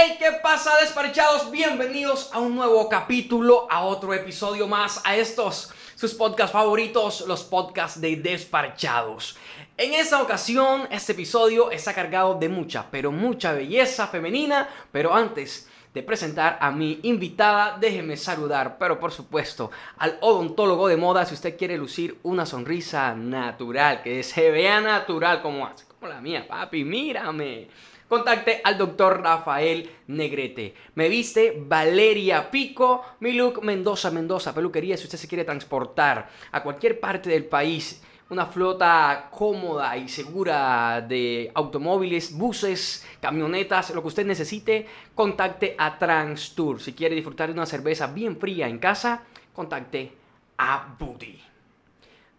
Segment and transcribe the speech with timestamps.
[0.00, 1.50] Hey, ¿qué pasa, despachados?
[1.50, 7.42] Bienvenidos a un nuevo capítulo, a otro episodio más, a estos sus podcasts favoritos, los
[7.42, 9.36] podcasts de despachados.
[9.76, 14.68] En esta ocasión, este episodio está cargado de mucha, pero mucha belleza femenina.
[14.92, 20.96] Pero antes de presentar a mi invitada, déjeme saludar, pero por supuesto, al odontólogo de
[20.96, 21.26] moda.
[21.26, 25.68] Si usted quiere lucir una sonrisa natural, que se vea natural como
[25.98, 27.66] como la mía, papi, mírame
[28.08, 30.74] contacte al doctor Rafael Negrete.
[30.94, 34.96] Me viste Valeria Pico, mi Mendoza, Mendoza, peluquería.
[34.96, 41.00] Si usted se quiere transportar a cualquier parte del país, una flota cómoda y segura
[41.00, 46.80] de automóviles, buses, camionetas, lo que usted necesite, contacte a Transtour.
[46.80, 49.22] Si quiere disfrutar de una cerveza bien fría en casa,
[49.54, 50.12] contacte
[50.58, 51.40] a Booty.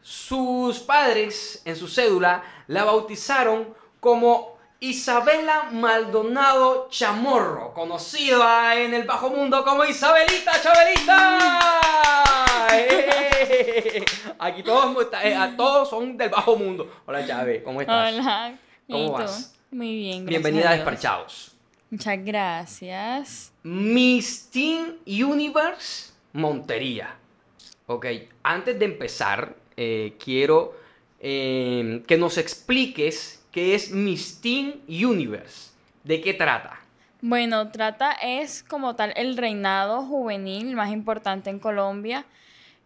[0.01, 9.29] Sus padres en su cédula la bautizaron como Isabela Maldonado Chamorro, conocida en el bajo
[9.29, 11.37] mundo como Isabelita Chabelita.
[12.71, 14.05] ¡Eh!
[14.39, 16.89] Aquí todos, eh, todos son del bajo mundo.
[17.05, 18.13] Hola Chávez, ¿cómo estás?
[18.13, 18.57] Hola.
[18.89, 19.53] ¿Cómo vas?
[19.69, 20.75] Muy bien, gracias Bienvenida a.
[20.75, 21.51] Despachados.
[21.89, 23.51] Muchas gracias.
[23.63, 27.17] Miss Teen Universe Montería.
[27.87, 28.05] Ok,
[28.43, 30.73] antes de empezar, eh, quiero
[31.19, 35.71] eh, que nos expliques qué es Miss Teen Universe.
[36.03, 36.79] ¿De qué trata?
[37.21, 42.25] Bueno, trata es como tal el reinado juvenil más importante en Colombia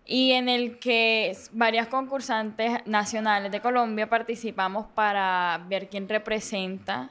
[0.06, 7.10] y en el que varias concursantes nacionales de Colombia participamos para ver quién representa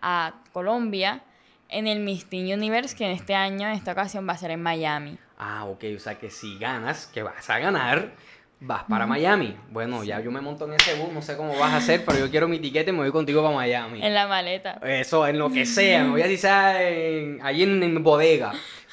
[0.00, 1.22] a Colombia
[1.68, 4.52] en el Miss Teen Universe que en este año, en esta ocasión va a ser
[4.52, 5.18] en Miami.
[5.38, 8.12] Ah, ok, o sea que si ganas, que vas a ganar,
[8.60, 9.56] vas para Miami.
[9.70, 12.18] Bueno, ya yo me monto en ese bus, no sé cómo vas a hacer, pero
[12.18, 14.04] yo quiero mi tiquete y me voy contigo para Miami.
[14.04, 14.78] En la maleta.
[14.84, 18.52] Eso, en lo que sea, me voy a decir sea en, ahí en, en bodega.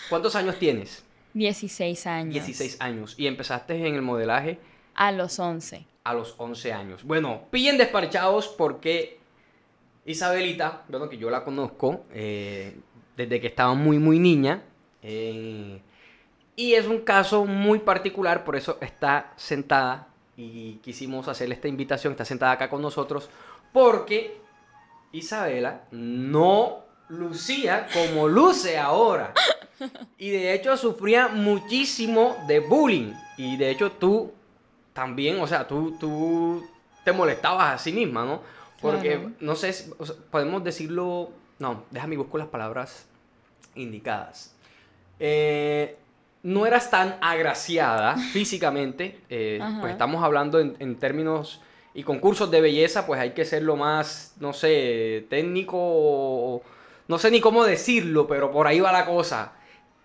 [0.10, 1.04] ¿Cuántos años tienes?
[1.34, 2.34] 16 años.
[2.34, 3.16] 16 años.
[3.18, 4.60] Y empezaste en el modelaje
[4.95, 5.86] A los 11.
[6.06, 7.04] a los 11 años.
[7.04, 9.20] Bueno, pillen despachados porque
[10.06, 12.77] Isabelita, bueno, que yo la conozco eh,
[13.17, 14.64] desde que estaba muy, muy niña.
[15.02, 15.82] eh,
[16.58, 22.12] y es un caso muy particular, por eso está sentada y quisimos hacerle esta invitación,
[22.12, 23.30] está sentada acá con nosotros,
[23.72, 24.38] porque
[25.14, 26.80] Isabela no
[27.10, 29.34] lucía como luce ahora.
[30.18, 33.14] Y de hecho sufría muchísimo de bullying.
[33.38, 34.34] Y de hecho tú
[34.94, 36.68] también, o sea, tú, tú
[37.06, 38.42] te molestabas a sí misma, ¿no?
[38.82, 39.32] Porque, Claro.
[39.39, 41.30] no sé, si- o sea, podemos decirlo...
[41.60, 43.08] No, déjame buscar las palabras
[43.76, 44.54] indicadas.
[45.20, 45.98] Eh,
[46.43, 49.20] no eras tan agraciada físicamente.
[49.30, 51.61] eh, pues estamos hablando en, en términos
[51.93, 56.61] y concursos de belleza, pues hay que ser lo más, no sé, técnico o-
[57.08, 59.53] No sé ni cómo decirlo, pero por ahí va la cosa.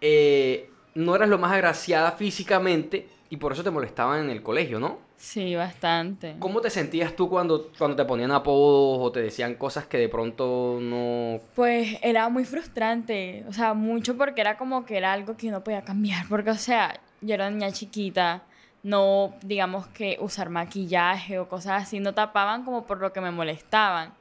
[0.01, 4.79] Eh, no eras lo más agraciada físicamente y por eso te molestaban en el colegio,
[4.81, 4.99] ¿no?
[5.23, 6.35] Sí, bastante.
[6.41, 10.09] ¿Cómo te sentías tú cuando, cuando te ponían apodos o te decían cosas que de
[10.09, 11.39] pronto no...
[11.55, 15.63] Pues era muy frustrante, o sea, mucho porque era como que era algo que no
[15.63, 18.43] podía cambiar, porque o sea, yo era niña chiquita,
[18.83, 23.31] no digamos que usar maquillaje o cosas así, no tapaban como por lo que me
[23.31, 24.15] molestaban,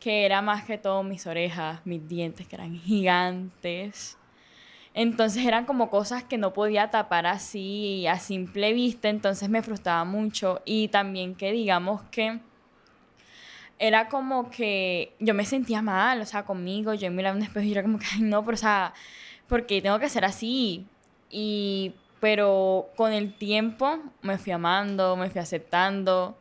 [0.00, 4.18] que era más que todo mis orejas, mis dientes que eran gigantes.
[4.94, 10.04] Entonces eran como cosas que no podía tapar así a simple vista, entonces me frustraba
[10.04, 12.40] mucho y también que digamos que
[13.78, 17.72] era como que yo me sentía mal, o sea, conmigo, yo miraba un espejo y
[17.72, 18.92] era como que, ay, no, pero o sea,
[19.48, 20.86] porque tengo que ser así.
[21.30, 26.36] Y, pero con el tiempo me fui amando, me fui aceptando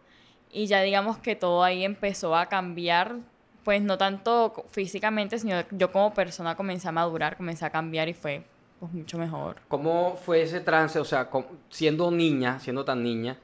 [0.52, 3.18] y ya digamos que todo ahí empezó a cambiar,
[3.64, 8.14] pues no tanto físicamente, sino yo como persona comencé a madurar, comencé a cambiar y
[8.14, 8.44] fue
[8.80, 9.58] pues mucho mejor.
[9.68, 11.00] ¿Cómo fue ese trance?
[11.00, 11.30] O sea,
[11.69, 13.38] siendo niña, siendo tan niña,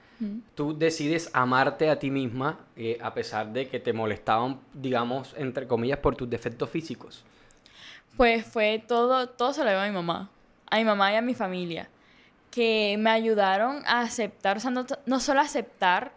[0.56, 5.68] tú decides amarte a ti misma eh, a pesar de que te molestaban, digamos, entre
[5.68, 7.24] comillas, por tus defectos físicos.
[8.16, 10.30] Pues fue todo, todo se lo debo a mi mamá,
[10.72, 11.90] a mi mamá y a mi familia,
[12.50, 16.14] que me ayudaron a aceptar, o sea, no, no solo aceptar,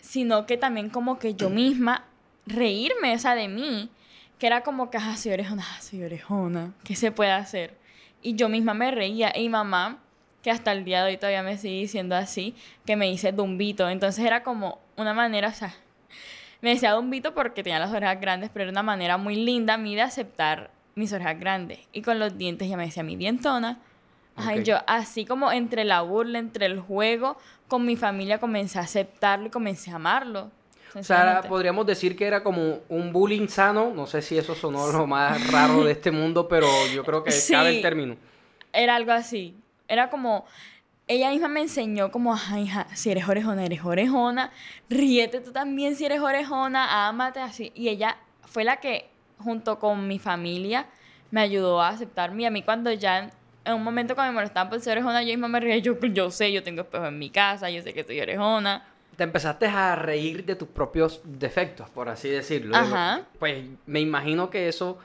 [0.00, 2.04] sino que también como que yo misma
[2.46, 3.90] reírme, o sea, de mí,
[4.38, 7.76] que era como que, ah, soy orejona, ah, soy orejona, ¿qué se puede hacer?
[8.22, 9.98] Y yo misma me reía, y mamá,
[10.42, 12.54] que hasta el día de hoy todavía me sigue diciendo así,
[12.84, 15.74] que me dice dumbito, entonces era como una manera, o sea,
[16.60, 19.78] me decía dumbito porque tenía las orejas grandes, pero era una manera muy linda a
[19.78, 21.78] mí de aceptar mis orejas grandes.
[21.92, 23.78] Y con los dientes ya me decía mi dientona.
[24.36, 24.64] Ay, Ok.
[24.64, 27.36] yo así como entre la burla, entre el juego,
[27.68, 30.50] con mi familia comencé a aceptarlo y comencé a amarlo.
[31.00, 33.92] O sea, podríamos decir que era como un bullying sano.
[33.94, 37.32] No sé si eso sonó lo más raro de este mundo, pero yo creo que
[37.50, 38.16] cabe el término.
[38.72, 39.56] Era algo así.
[39.88, 40.46] Era como,
[41.06, 44.50] ella misma me enseñó como, hija, si eres orejona, eres orejona,
[44.88, 47.72] ríete tú también si eres orejona, ámate así.
[47.74, 50.86] Y ella fue la que, junto con mi familia,
[51.30, 52.42] me ayudó a aceptarme.
[52.42, 53.30] Y a mí cuando ya,
[53.64, 56.30] en un momento cuando me molestaban por ser orejona, yo misma me reía, yo, yo
[56.30, 58.86] sé, yo tengo espejo en mi casa, yo sé que soy orejona.
[59.16, 62.76] Te empezaste a reír de tus propios defectos, por así decirlo.
[62.76, 63.22] Ajá.
[63.38, 64.98] Pues me imagino que eso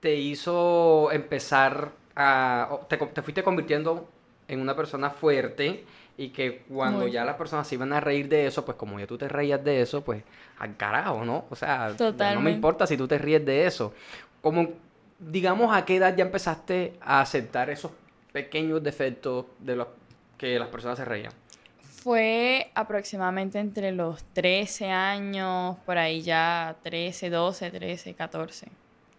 [0.00, 2.80] te hizo empezar a...
[2.88, 4.08] Te, te fuiste convirtiendo
[4.48, 5.84] en una persona fuerte
[6.18, 9.06] y que cuando ya las personas se iban a reír de eso, pues como ya
[9.06, 10.22] tú te reías de eso, pues
[10.58, 11.44] al carajo, ¿no?
[11.50, 13.92] O sea, no me importa si tú te ríes de eso.
[14.40, 14.70] Como,
[15.18, 17.90] digamos, ¿a qué edad ya empezaste a aceptar esos
[18.32, 19.88] pequeños defectos de los
[20.38, 21.32] que las personas se reían?
[22.06, 28.68] Fue aproximadamente entre los 13 años, por ahí ya 13, 12, 13, 14,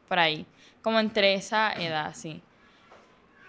[0.07, 0.45] por ahí.
[0.81, 2.41] Como entre esa edad, sí.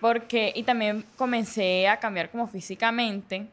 [0.01, 3.47] Porque, y también comencé a cambiar como físicamente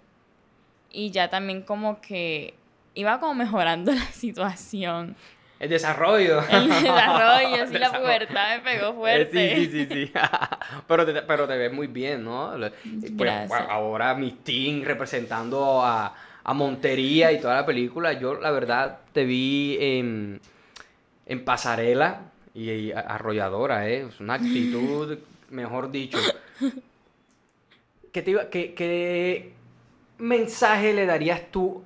[0.90, 2.56] y ya también como que
[2.96, 5.16] iba como mejorando la situación.
[5.60, 6.42] El desarrollo.
[6.50, 9.56] El desarrollo, sí, la pubertad me pegó fuerte.
[9.56, 10.14] Sí, sí, sí, sí.
[10.88, 12.54] pero, te, pero te ves muy bien, ¿no?
[13.18, 16.14] Pues, ahora mi team representando a,
[16.44, 20.42] a, Montería y toda la película, yo la verdad te vi en,
[21.26, 22.22] en pasarela
[22.54, 24.08] y, arrolladora, ¿eh?
[24.10, 25.18] Es una actitud
[25.50, 26.18] mejor dicho.
[28.12, 28.24] ¿Qué,
[28.76, 29.54] qué,
[30.18, 31.84] mensaje le darías tú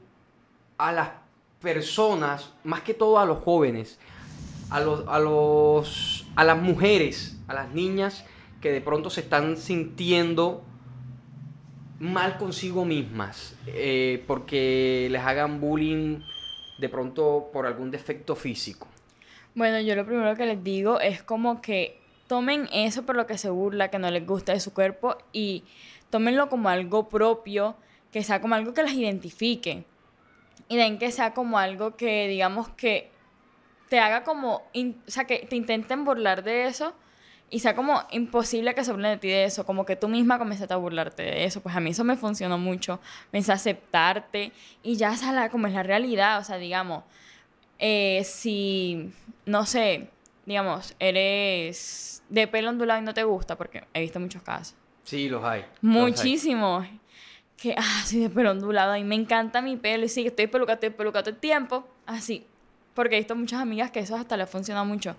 [0.78, 1.10] a las
[1.62, 4.00] personas, más que todo a los jóvenes,
[4.70, 8.26] a, los, a, los, a las mujeres, a las niñas
[8.62, 10.64] que de pronto se están sintiendo
[12.00, 16.22] mal consigo mismas eh, porque les hagan bullying
[16.80, 18.88] de pronto por algún defecto físico?
[19.54, 23.38] Bueno, yo lo primero que les digo es como que tomen eso por lo que
[23.38, 25.64] se burla, que no les gusta de su cuerpo y
[26.10, 27.76] tómenlo como algo propio,
[28.12, 29.84] que sea como algo que las identifique.
[30.70, 33.12] Y den que sea como algo que, digamos, que
[33.90, 36.94] te haga como, o sea, que te intenten burlar de eso
[37.50, 40.38] y sea como imposible que se burlen de ti de eso, como que tú misma
[40.38, 43.00] comenzaste a burlarte de eso, pues a mí eso me funcionó mucho,
[43.32, 44.52] pensé aceptarte
[44.84, 47.04] y ya sabes como es la realidad, o sea, digamos,
[47.80, 49.12] eh, si,
[49.46, 50.10] no sé,
[50.46, 54.76] digamos, eres de pelo ondulado y no te gusta, porque he visto muchos casos.
[55.04, 55.66] Sí, los hay.
[55.82, 56.86] Muchísimos.
[57.62, 58.96] Que, ah, de pelo ondulado.
[58.96, 60.06] Y me encanta mi pelo.
[60.06, 61.88] Y sí, estoy pelucado, estoy pelucado todo el tiempo.
[62.06, 62.46] Así.
[62.94, 65.16] Porque he visto muchas amigas que eso hasta les funciona mucho.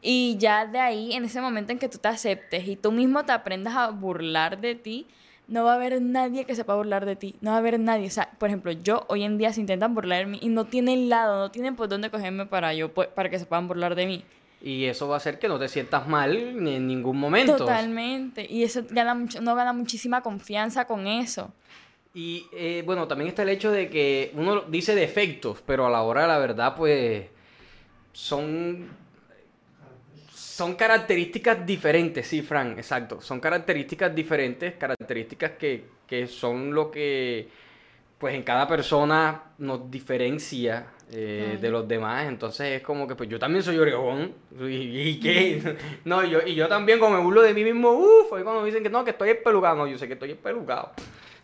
[0.00, 3.24] Y ya de ahí, en ese momento en que tú te aceptes y tú mismo
[3.24, 5.06] te aprendas a burlar de ti,
[5.48, 7.36] no va a haber nadie que sepa burlar de ti.
[7.40, 8.06] No va a haber nadie.
[8.06, 10.66] O sea, por ejemplo, yo hoy en día se intentan burlar de mí y no
[10.66, 14.06] tienen lado, no tienen por dónde cogerme para yo, para que se puedan burlar de
[14.06, 14.24] mí.
[14.66, 17.54] Y eso va a hacer que no te sientas mal en ningún momento.
[17.54, 18.46] Totalmente.
[18.50, 21.52] Y eso gana mucho, no gana muchísima confianza con eso.
[22.14, 26.00] Y eh, bueno, también está el hecho de que uno dice defectos, pero a la
[26.00, 27.26] hora de la verdad, pues
[28.14, 28.88] son,
[30.32, 33.20] son características diferentes, sí, Fran, exacto.
[33.20, 37.50] Son características diferentes, características que, que son lo que,
[38.16, 42.26] pues en cada persona nos diferencia eh, de los demás.
[42.26, 44.34] Entonces es como que pues yo también soy orejón.
[44.60, 45.76] ¿Y, qué?
[46.04, 48.66] no, yo, y yo también como me burlo de mí mismo, uff, ahí cuando me
[48.66, 49.76] dicen que no, que estoy espelucado.
[49.76, 50.90] No, yo sé que estoy espelucado.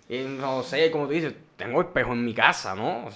[0.08, 3.08] Y no sé, como tú dices, tengo espejo en mi casa, ¿no?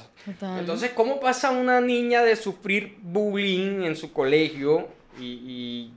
[0.57, 4.87] Entonces, ¿cómo pasa una niña de sufrir bullying en su colegio
[5.19, 5.91] y,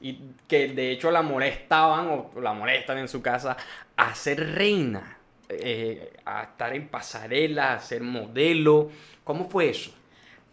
[0.00, 3.56] y que de hecho la molestaban o la molestan en su casa
[3.96, 5.16] a ser reina?
[5.52, 8.90] Eh, a estar en pasarela, a ser modelo?
[9.30, 9.92] ¿Cómo fue eso?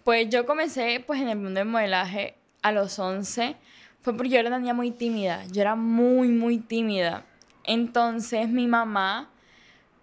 [0.03, 3.55] Pues yo comencé pues en el mundo del modelaje a los 11.
[4.01, 5.45] Fue porque yo era una niña muy tímida.
[5.47, 7.25] Yo era muy, muy tímida.
[7.63, 9.31] Entonces mi mamá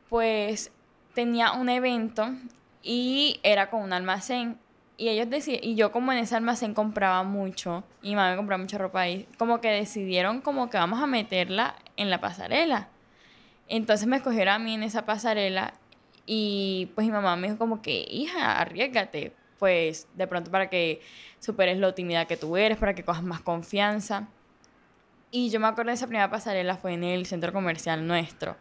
[0.09, 0.73] pues
[1.15, 2.33] tenía un evento
[2.83, 4.59] y era con un almacén.
[4.97, 8.37] Y ellos decían, y yo como en ese almacén compraba mucho, y mi mamá me
[8.37, 12.89] compraba mucha ropa ahí, como que decidieron como que vamos a meterla en la pasarela.
[13.69, 15.75] Entonces me escogieron a mí en esa pasarela
[16.27, 21.01] y pues mi mamá me dijo como que, hija, arriesgate, pues de pronto para que
[21.39, 24.29] superes lo tímida que tú eres, para que cojas más confianza.
[25.31, 28.57] Y yo me acuerdo de esa primera pasarela fue en el centro comercial nuestro.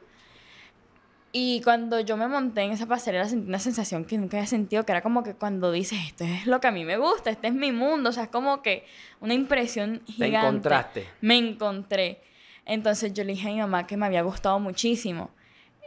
[1.31, 4.85] Y cuando yo me monté en esa pasarela sentí una sensación que nunca había sentido,
[4.85, 7.47] que era como que cuando dices, esto es lo que a mí me gusta, este
[7.47, 8.85] es mi mundo, o sea, es como que
[9.19, 10.31] una impresión gigante.
[10.31, 11.07] Te encontraste.
[11.21, 12.21] Me encontré.
[12.65, 15.31] Entonces yo le dije a mi mamá que me había gustado muchísimo.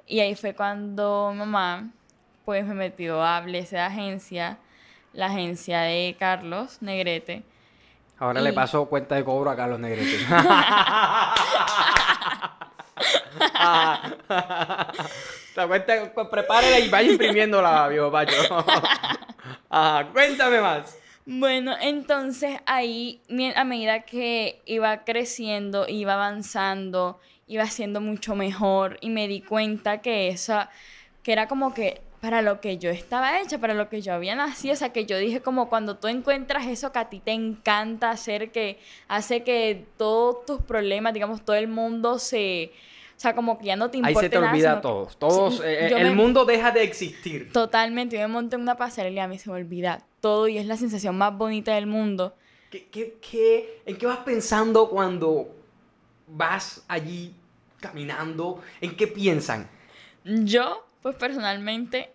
[0.06, 1.90] Y ahí fue cuando mamá
[2.44, 4.58] pues me metió a Blessed Agencia,
[5.12, 7.42] la agencia de Carlos Negrete.
[8.18, 10.24] Ahora le paso cuenta de cobro a Carlos Negrete.
[10.30, 11.34] La
[15.66, 18.34] cuenta, pues, prepárela y vaya imprimiéndola, viejo Pacho.
[19.68, 20.98] Ajá, cuéntame más.
[21.24, 23.20] Bueno, entonces ahí,
[23.56, 30.00] a medida que iba creciendo, iba avanzando, iba siendo mucho mejor y me di cuenta
[30.02, 30.70] que esa,
[31.22, 34.34] que era como que para lo que yo estaba hecha, para lo que yo había
[34.34, 37.30] nacido, o sea, que yo dije como cuando tú encuentras eso que a ti te
[37.32, 42.72] encanta hacer, que hace que todos tus problemas, digamos, todo el mundo se,
[43.16, 45.08] o sea, como que ya no te importa Ahí se te nada, olvida todo.
[45.18, 47.52] Todos, eh, el me- mundo deja de existir.
[47.52, 50.58] Totalmente, yo me monté en una pasarela y a mí se me olvida todo y
[50.58, 52.34] es la sensación más bonita del mundo.
[52.70, 55.54] ¿Qué, qué, qué- en qué vas pensando cuando
[56.26, 57.34] vas allí
[57.80, 58.62] caminando?
[58.80, 59.68] ¿En qué piensan?
[60.24, 62.12] Yo, pues personalmente,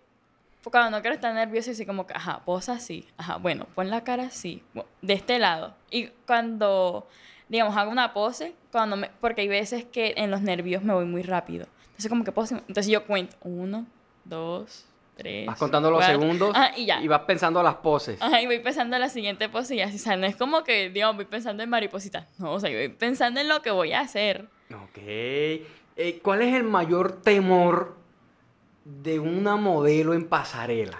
[0.62, 4.04] cuando no quiero estar nerviosa, así como que, ajá, posa así, ajá, bueno, pon la
[4.04, 4.62] cara así,
[5.00, 5.74] de este lado.
[5.90, 7.08] Y cuando,
[7.48, 11.06] digamos, hago una pose, cuando me, porque hay veces que en los nervios me voy
[11.06, 11.66] muy rápido.
[11.86, 13.86] Entonces, como que pose, entonces yo cuento, uno,
[14.24, 15.46] dos, tres.
[15.46, 17.00] Vas contando los cuatro, segundos ajá, y ya.
[17.00, 18.20] y vas pensando las poses.
[18.20, 20.64] Ajá, y voy pensando en la siguiente pose y así, o sea, no es como
[20.64, 22.26] que, digamos, voy pensando en mariposita.
[22.38, 24.48] No, o sea, yo voy pensando en lo que voy a hacer.
[24.72, 24.98] Ok.
[24.98, 27.96] Eh, ¿Cuál es el mayor temor
[28.84, 30.98] de una modelo en pasarela?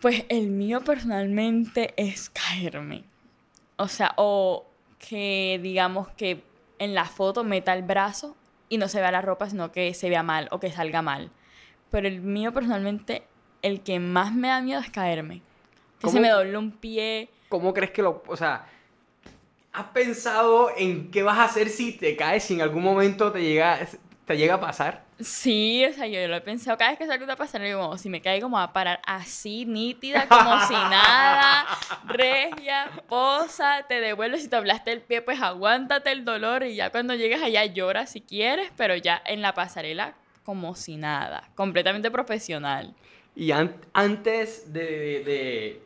[0.00, 3.04] Pues el mío personalmente es caerme.
[3.76, 4.66] O sea, o
[4.98, 6.42] que digamos que
[6.78, 8.36] en la foto meta el brazo
[8.68, 11.30] y no se vea la ropa, sino que se vea mal o que salga mal.
[11.92, 13.22] Pero el mío personalmente,
[13.60, 15.42] el que más me da miedo es caerme.
[16.00, 17.28] Que se me doble un pie.
[17.50, 18.24] ¿Cómo crees que lo...
[18.26, 18.66] O sea,
[19.72, 23.42] ¿has pensado en qué vas a hacer si te caes, si en algún momento te
[23.42, 23.78] llega,
[24.24, 25.04] te llega a pasar?
[25.20, 26.78] Sí, o sea, yo lo he pensado.
[26.78, 29.02] Cada vez que salgo de pasar, digo, como, si me caigo, me voy a parar
[29.06, 31.66] así, nítida, como si nada,
[32.06, 34.42] regia, posa, te devuelves.
[34.42, 38.10] Si te hablaste el pie, pues aguántate el dolor y ya cuando llegues allá lloras
[38.10, 42.94] si quieres, pero ya en la pasarela, como si nada, completamente profesional.
[43.34, 45.80] Y an- antes de,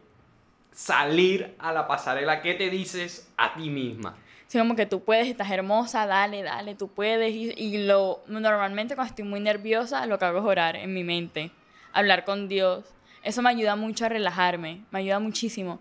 [0.72, 4.16] salir a la pasarela, ¿qué te dices a ti misma?
[4.46, 7.32] Así como que tú puedes, estás hermosa, dale, dale, tú puedes.
[7.34, 11.02] Y, y lo, normalmente cuando estoy muy nerviosa, lo que hago es orar en mi
[11.02, 11.50] mente,
[11.92, 12.84] hablar con Dios.
[13.22, 15.80] Eso me ayuda mucho a relajarme, me ayuda muchísimo.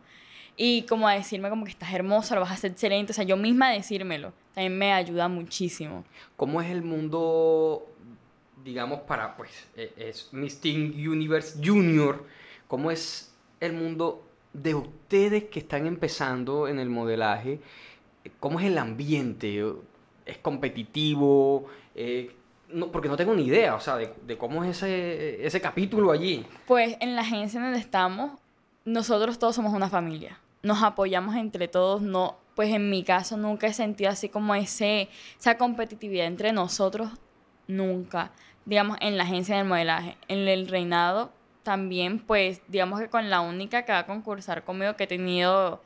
[0.57, 3.11] Y como a decirme como que estás hermosa, lo vas a hacer excelente.
[3.11, 6.05] O sea, yo misma decírmelo, también me ayuda muchísimo.
[6.37, 7.85] ¿Cómo es el mundo,
[8.65, 12.25] digamos, para, pues, eh, es Miss Teen Universe Junior?
[12.67, 17.59] ¿Cómo es el mundo de ustedes que están empezando en el modelaje?
[18.39, 19.63] ¿Cómo es el ambiente?
[20.25, 21.67] ¿Es competitivo?
[21.93, 22.35] Eh,
[22.69, 26.11] no, porque no tengo ni idea, o sea, de, de cómo es ese, ese capítulo
[26.11, 26.43] allí.
[26.65, 28.31] Pues en la agencia donde estamos,
[28.83, 30.39] nosotros todos somos una familia.
[30.63, 35.07] Nos apoyamos entre todos, no, pues en mi caso nunca he sentido así como ese,
[35.39, 37.11] esa competitividad entre nosotros,
[37.67, 38.31] nunca.
[38.65, 41.31] Digamos, en la agencia del modelaje, en el reinado
[41.63, 45.81] también, pues digamos que con la única que va a concursar conmigo que he tenido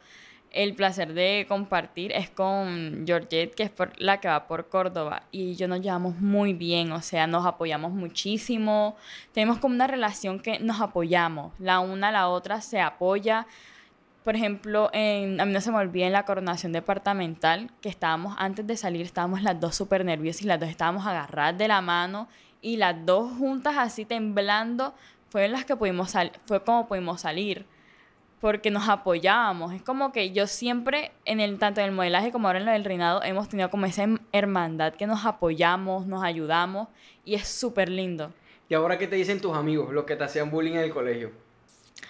[0.51, 5.23] el placer de compartir es con Georgette, que es por la que va por Córdoba.
[5.31, 8.95] Y yo nos llevamos muy bien, o sea, nos apoyamos muchísimo.
[9.31, 11.53] Tenemos como una relación que nos apoyamos.
[11.59, 13.45] La una a la otra se apoya.
[14.23, 18.35] Por ejemplo, en, a mí no se me olvida en la coronación departamental que estábamos,
[18.37, 21.81] antes de salir, estábamos las dos súper nerviosas y las dos estábamos agarradas de la
[21.81, 22.27] mano
[22.61, 24.93] y las dos juntas así temblando,
[25.29, 26.13] fue las que pudimos
[26.45, 27.65] fue como pudimos salir
[28.39, 29.73] porque nos apoyábamos.
[29.73, 32.71] Es como que yo siempre, en el, tanto en el modelaje como ahora en lo
[32.71, 36.87] del reinado, hemos tenido como esa hermandad que nos apoyamos, nos ayudamos
[37.25, 38.31] y es súper lindo.
[38.69, 41.31] ¿Y ahora qué te dicen tus amigos, los que te hacían bullying en el colegio?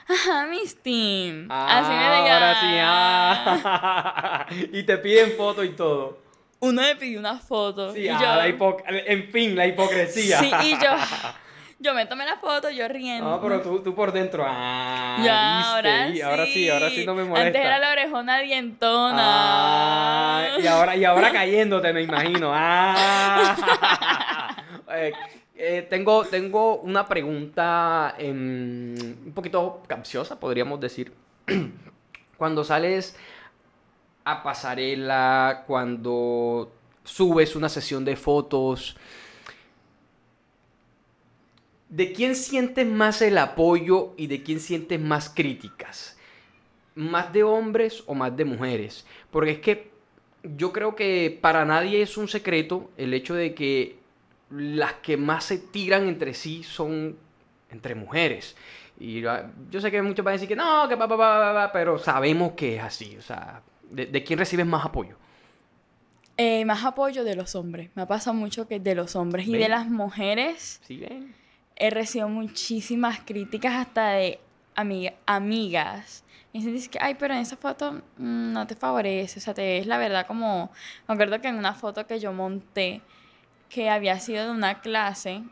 [0.08, 1.48] Ajá, mis team.
[1.50, 4.46] Ah, Así me ahora sí, ah.
[4.74, 6.20] y te piden foto y todo.
[6.62, 7.94] Uno me pidió una foto.
[7.94, 10.40] Sí, y ah, yo, la hipo- en fin, la hipocresía.
[10.40, 10.92] Sí, y yo,
[11.80, 13.30] yo me tomé la foto, yo riendo.
[13.30, 16.22] No, pero tú, tú por dentro, ah, Ya, viste, ahora sí.
[16.22, 17.48] ahora sí, ahora sí no me molesta.
[17.48, 19.16] Antes era la orejona dientona.
[19.22, 22.52] Ah, y ahora, y ahora cayéndote, me imagino.
[22.54, 23.56] Ah.
[24.92, 25.14] Eh,
[25.56, 28.96] eh, tengo, tengo una pregunta em,
[29.28, 31.14] un poquito capciosa, podríamos decir.
[32.38, 33.16] Cuando sales
[34.32, 36.72] a pasarela, cuando
[37.04, 38.96] subes una sesión de fotos,
[41.90, 46.18] ¿de quién sientes más el apoyo y de quién sientes más críticas?
[46.96, 49.06] ¿Más de hombres o más de mujeres?
[49.32, 49.92] Porque es que
[50.44, 54.00] yo creo que para nadie es un secreto el hecho de que
[54.50, 57.18] las que más se tiran entre sí son
[57.70, 58.56] entre mujeres.
[59.00, 62.76] Y yo sé que muchos van a decir que no, que pa, pero sabemos que
[62.76, 63.16] es así.
[63.18, 65.16] O sea, ¿de, de quién recibes más apoyo?
[66.38, 67.90] Eh, más apoyo de los hombres.
[67.96, 71.36] Me ha pasado mucho que de los hombres y de las mujeres ¿Sí ven?
[71.76, 74.40] he recibido muchísimas críticas hasta de
[74.76, 76.24] amiga- amigas.
[76.54, 79.40] Y se dice que, ay, pero en esa foto mm, no te favorece.
[79.40, 80.72] O sea, te ves la verdad como...
[81.08, 83.02] Me acuerdo que en una foto que yo monté,
[83.70, 85.44] que había sido de una clase,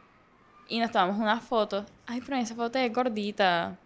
[0.70, 1.86] y nos tomamos una foto.
[2.08, 3.77] Ay, pero en esa foto es gordita.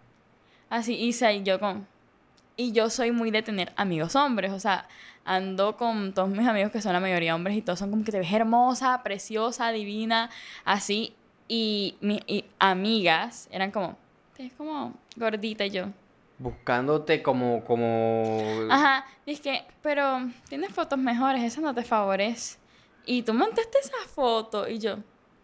[0.70, 1.88] Así, y yo con...
[2.62, 4.88] Y yo soy muy de tener amigos hombres, o sea,
[5.26, 8.12] ando con todos mis amigos que son la mayoría hombres y todos son como que
[8.12, 10.30] te ves hermosa, preciosa, divina,
[10.64, 11.16] así.
[11.48, 13.98] Y mis y amigas eran como,
[14.38, 15.88] te ves como gordita y yo.
[16.38, 18.44] Buscándote como, como...
[18.70, 22.60] Ajá, que pero tienes fotos mejores, esa no te favorece.
[23.08, 24.98] Y tú montaste esa foto y yo,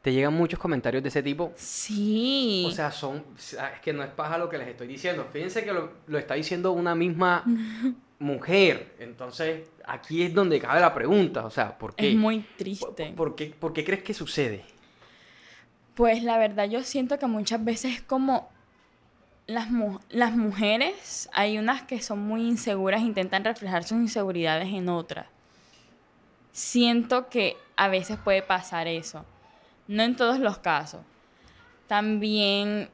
[0.08, 1.52] Te llegan muchos comentarios de ese tipo.
[1.58, 2.64] sí.
[2.66, 3.26] O sea, son...
[3.38, 5.28] Es que no es paja lo que les estoy diciendo.
[5.34, 7.44] Fíjense que lo, lo está diciendo una misma
[8.20, 8.96] mujer.
[9.00, 11.46] Entonces, aquí es donde cabe la pregunta.
[11.46, 12.12] O sea, ¿por qué?
[12.12, 13.14] es muy ¿Por, triste.
[13.18, 14.64] por qué, por qué crees que sucede?
[15.94, 18.50] Pues la verdad yo siento que muchas veces como
[19.46, 24.88] las, mu- las mujeres, hay unas que son muy inseguras, intentan reflejar sus inseguridades en
[24.88, 25.26] otras.
[26.54, 29.26] Siento que a veces puede pasar eso.
[29.88, 31.02] No en todos los casos.
[31.88, 32.90] También,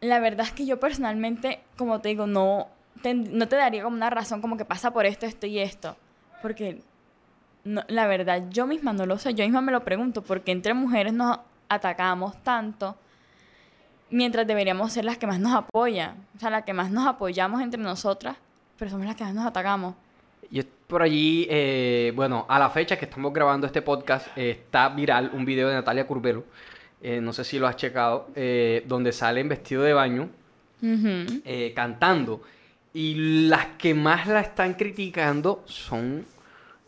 [0.00, 2.68] la verdad es que yo personalmente, como te digo, no
[3.02, 5.96] te, no te daría como una razón como que pasa por esto, esto y esto.
[6.42, 6.82] Porque
[7.64, 10.74] no- la verdad, yo misma no lo sé, yo misma me lo pregunto, porque entre
[10.74, 11.38] mujeres nos
[11.68, 12.96] atacamos tanto,
[14.10, 17.62] mientras deberíamos ser las que más nos apoyan, o sea, las que más nos apoyamos
[17.62, 18.36] entre nosotras,
[18.78, 19.94] pero somos las que más nos atacamos.
[20.54, 24.50] Y es por allí, eh, bueno, a la fecha que estamos grabando este podcast, eh,
[24.50, 26.44] está viral un video de Natalia Curbelo,
[27.02, 28.28] eh, no sé si lo has checado,
[28.86, 30.28] donde sale en vestido de baño
[31.74, 32.40] cantando.
[32.92, 36.24] Y las que más la están criticando son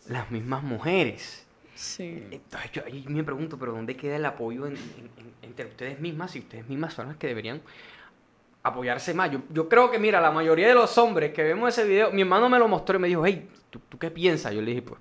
[0.09, 1.45] las mismas mujeres.
[1.75, 2.23] Sí.
[2.31, 5.99] Entonces yo ahí me pregunto, pero ¿dónde queda el apoyo en- en- en- entre ustedes
[5.99, 7.61] mismas si ustedes mismas son las que deberían
[8.69, 9.31] apoyarse más?
[9.31, 12.23] Yo, yo creo que, mira, la mayoría de los hombres que vemos ese video, mi
[12.23, 14.53] hermano me lo mostró y me dijo, hey, ¿tú, tú qué piensas?
[14.55, 15.01] Yo le dije, pues,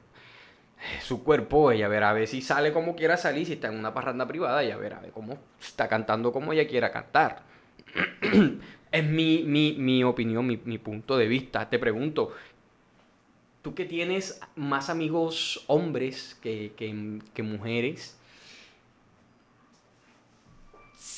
[0.80, 3.78] eh, su cuerpo, ella verá a ver si sale como quiera salir, si está en
[3.80, 7.43] una parranda privada, ella verá a ver cómo está cantando como ella quiera cantar.
[8.91, 11.69] es mi, mi, mi opinión, mi, mi punto de vista.
[11.69, 12.34] Te pregunto,
[13.62, 18.17] tú que tienes más amigos hombres que, que- que mujeres,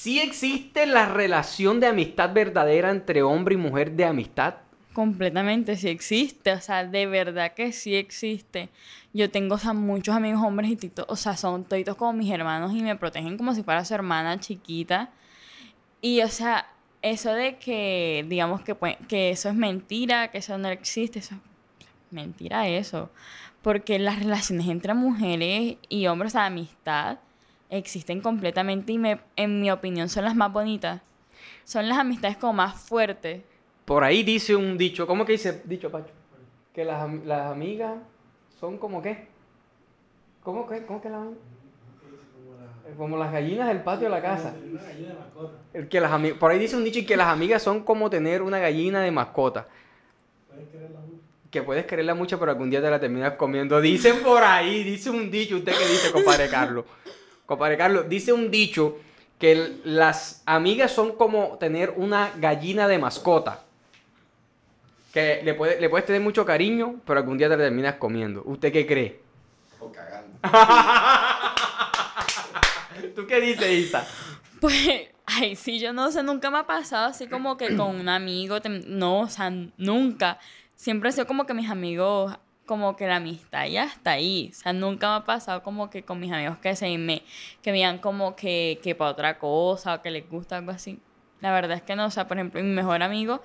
[0.08, 4.56] ¿sí existe la relación de amistad verdadera entre hombre y mujer de amistad?
[4.94, 8.70] Completamente, sí existe, o sea, de verdad que sí existe.
[9.12, 12.72] Yo tengo, o muchos amigos hombres y tito, o sea, son toditos como mis hermanos
[12.74, 15.10] y me protegen como si fuera su hermana chiquita.
[16.00, 16.68] Y, o sea,
[17.02, 21.36] eso de que, digamos que, pues, que eso es mentira, que eso no existe, eso
[21.36, 21.42] es
[22.12, 23.10] mentira eso.
[23.62, 27.18] Porque las relaciones entre mujeres y hombres, o sea, amistad,
[27.70, 31.02] existen completamente y me, en mi opinión son las más bonitas.
[31.64, 33.42] Son las amistades como más fuertes.
[33.86, 36.12] Por ahí dice un dicho, ¿cómo que dice dicho, Pacho?
[36.74, 37.96] Que las, las amigas
[38.60, 39.28] son como qué?
[40.44, 41.28] ¿Cómo que, cómo que las
[42.98, 44.56] Como las gallinas del patio de la casa.
[44.72, 45.54] Una gallina de mascota.
[45.74, 48.42] El que las Por ahí dice un dicho y que las amigas son como tener
[48.42, 49.68] una gallina de mascota.
[50.50, 51.22] Puedes quererla mucho.
[51.52, 53.82] Que puedes quererla mucho, pero algún día te la terminas comiendo.
[53.82, 55.58] Dicen por ahí, dice un dicho.
[55.58, 56.86] ¿Usted qué dice, compadre Carlos?
[57.48, 59.00] Compadre Carlos, dice un dicho
[59.40, 63.64] que las amigas son como tener una gallina de mascota.
[65.14, 68.44] Que le, puede- le puedes tener mucho cariño, pero algún día te la terminas comiendo.
[68.46, 69.20] ¿Usted qué cree?
[69.80, 70.38] O cagando.
[73.16, 74.06] ¿Tú qué dices, Isa?
[74.60, 78.10] Pues, ay, sí, yo no sé, nunca me ha pasado así como que con un
[78.10, 78.58] amigo,
[78.88, 80.40] no, o sea, nunca.
[80.76, 82.36] Siempre ha sido como que mis amigos,
[82.68, 84.52] como que la amistad ya está ahí.
[84.52, 87.24] O sea, nunca me ha pasado como que con mis amigos que se me,
[87.64, 91.00] que me digan como que, que para otra cosa o que les gusta algo así.
[91.40, 93.42] La verdad es que no, o sea, por ejemplo, mi mejor amigo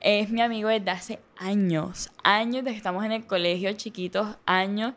[0.00, 4.94] es mi amigo desde hace años, años, desde que estamos en el colegio, chiquitos, años.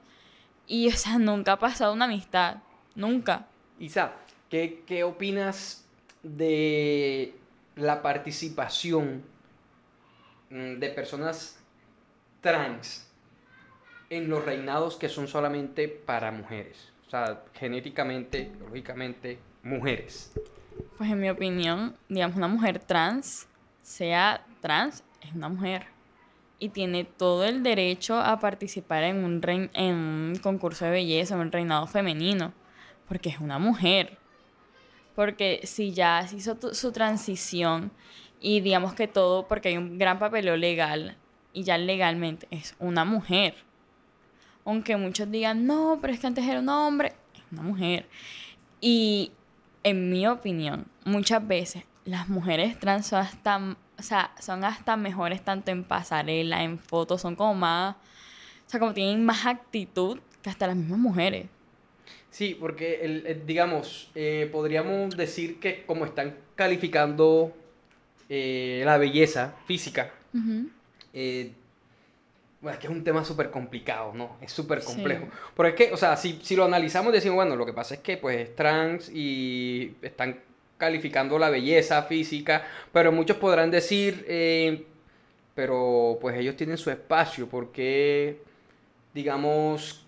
[0.68, 2.58] Y, o sea, nunca ha pasado una amistad,
[2.96, 3.48] nunca.
[3.80, 4.14] Isa,
[4.50, 5.88] ¿qué, qué opinas
[6.24, 7.36] de
[7.76, 9.24] la participación
[10.50, 11.60] mm, de personas
[12.42, 13.11] trans
[14.12, 16.92] en los reinados que son solamente para mujeres?
[17.08, 20.34] O sea, genéticamente, lógicamente, mujeres.
[20.98, 23.48] Pues en mi opinión, digamos, una mujer trans,
[23.82, 25.88] sea trans, es una mujer.
[26.60, 31.34] Y tiene todo el derecho a participar en un, rein- en un concurso de belleza,
[31.36, 32.54] en un reinado femenino.
[33.08, 34.18] Porque es una mujer.
[35.16, 37.92] Porque si ya se hizo su transición
[38.40, 41.18] y digamos que todo, porque hay un gran papeleo legal
[41.54, 43.56] y ya legalmente es una mujer.
[44.66, 48.08] Aunque muchos digan, no, pero es que antes era un hombre, es una mujer.
[48.80, 49.32] Y
[49.84, 53.58] en mi opinión, muchas veces las mujeres trans son hasta,
[53.98, 58.80] o sea, son hasta mejores tanto en pasarela, en fotos, son como más, o sea,
[58.80, 61.48] como tienen más actitud que hasta las mismas mujeres.
[62.30, 67.52] Sí, porque, el, el- digamos, eh, podríamos decir que como están calificando
[68.30, 70.12] eh, la belleza física,
[71.14, 71.52] eh,
[72.62, 74.38] bueno, es que es un tema súper complicado, ¿no?
[74.42, 74.88] Es súper Sí.
[74.88, 75.28] complejo.
[75.56, 78.02] Pero es que, o sea, si, si lo analizamos, decimos, bueno, lo que pasa es
[78.02, 80.40] que pues es trans y están
[80.78, 84.86] calificando la belleza física, pero muchos podrán decir, eh,
[85.56, 88.40] pero pues ellos tienen su espacio, porque,
[89.14, 90.06] digamos,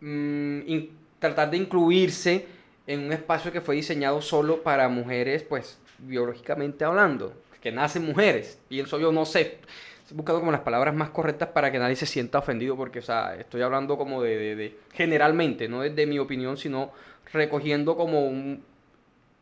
[0.00, 2.46] mm, in- tratar de incluirse
[2.86, 8.58] en un espacio que fue diseñado solo para mujeres, pues biológicamente hablando, que nacen mujeres.
[8.68, 9.58] Pienso yo, no sé,
[10.06, 13.02] estoy buscando como las palabras más correctas para que nadie se sienta ofendido, porque, o
[13.02, 16.92] sea, estoy hablando como de, de- de- generalmente, no desde mi opinión, sino
[17.32, 18.62] recogiendo como un-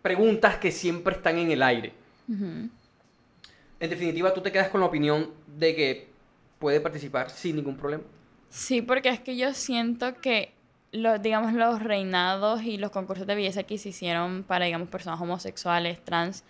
[0.00, 1.92] preguntas que siempre están en el aire.
[3.80, 6.08] En definitiva, tú te quedas con la opinión de que
[6.58, 8.02] puede participar sin ningún problema.
[8.48, 10.52] Sí, porque es que yo siento que
[10.92, 15.20] los, digamos, los reinados y los concursos de belleza que se hicieron para, digamos, personas
[15.20, 16.42] homosexuales, trans,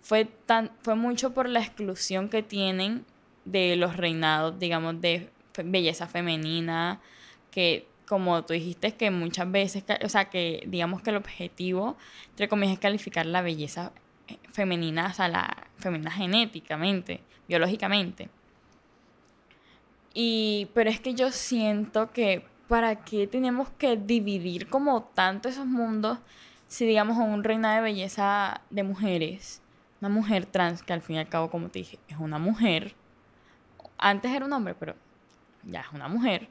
[0.00, 3.04] fue tan, fue mucho por la exclusión que tienen
[3.44, 5.30] de los reinados, digamos, de
[5.64, 7.00] belleza femenina,
[7.50, 11.96] que como tú dijiste, que muchas veces, o sea, que digamos que el objetivo,
[12.30, 13.92] entre comillas, es calificar la belleza
[14.26, 18.28] eh, femenina, o sea, la femenina genéticamente, biológicamente.
[20.12, 25.66] Y, pero es que yo siento que para qué tenemos que dividir como tanto esos
[25.66, 26.18] mundos
[26.66, 29.60] si digamos un reina de belleza de mujeres,
[30.00, 32.94] una mujer trans que al fin y al cabo como te dije es una mujer,
[34.00, 34.94] antes era un hombre pero
[35.64, 36.48] ya es una mujer,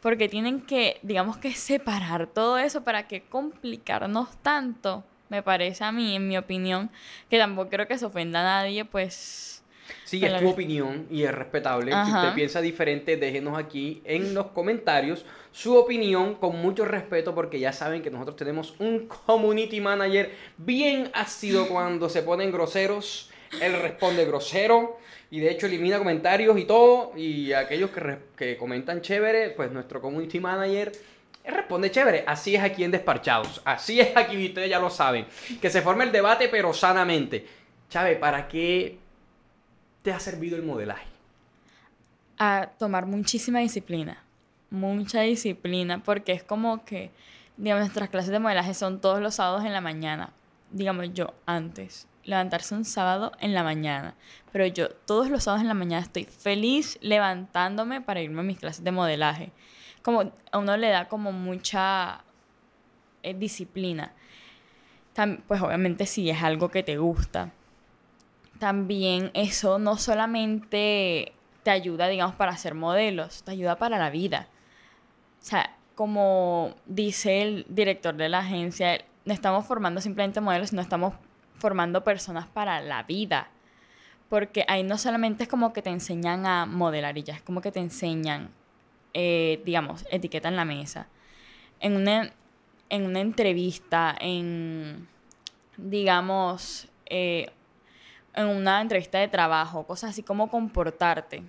[0.00, 5.92] porque tienen que digamos que separar todo eso para que complicarnos tanto, me parece a
[5.92, 6.90] mí, en mi opinión,
[7.30, 9.64] que tampoco creo que se ofenda a nadie, pues...
[10.04, 11.92] Sí, es tu opinión y es respetable.
[12.04, 17.58] Si usted piensa diferente, déjenos aquí en los comentarios su opinión con mucho respeto porque
[17.58, 23.30] ya saben que nosotros tenemos un community manager bien ácido cuando se ponen groseros.
[23.60, 24.98] Él responde grosero
[25.30, 27.12] y de hecho elimina comentarios y todo.
[27.16, 30.92] Y aquellos que, que comentan chévere, pues nuestro community manager
[31.44, 32.24] responde chévere.
[32.26, 33.60] Así es aquí en Desparchados.
[33.64, 35.26] Así es aquí, ustedes ya lo saben.
[35.60, 37.46] Que se forme el debate, pero sanamente.
[37.88, 38.98] Chávez, ¿para qué
[40.02, 41.12] te ha servido el modelaje?
[42.44, 44.18] a tomar muchísima disciplina,
[44.68, 47.12] mucha disciplina, porque es como que,
[47.56, 50.32] digamos, nuestras clases de modelaje son todos los sábados en la mañana.
[50.72, 54.14] Digamos, yo antes, levantarse un sábado en la mañana,
[54.52, 58.58] pero yo todos los sábados en la mañana estoy feliz levantándome para irme a mis
[58.58, 59.52] clases de modelaje.
[60.02, 62.24] Como a uno le da como mucha
[63.22, 64.12] eh, disciplina.
[65.46, 67.52] Pues obviamente si es algo que te gusta
[68.62, 71.32] también eso no solamente
[71.64, 74.46] te ayuda, digamos, para ser modelos, te ayuda para la vida.
[75.40, 80.80] O sea, como dice el director de la agencia, no estamos formando simplemente modelos, sino
[80.80, 81.14] estamos
[81.62, 83.48] formando personas para la vida.
[84.28, 87.60] Porque ahí no solamente es como que te enseñan a modelar y ya, es como
[87.60, 88.50] que te enseñan,
[89.14, 91.06] eh, digamos, etiqueta en la mesa.
[91.78, 92.32] En una,
[92.88, 95.06] en una entrevista, en,
[95.76, 97.50] digamos, eh,
[98.34, 101.44] en una entrevista de trabajo, cosas así como comportarte.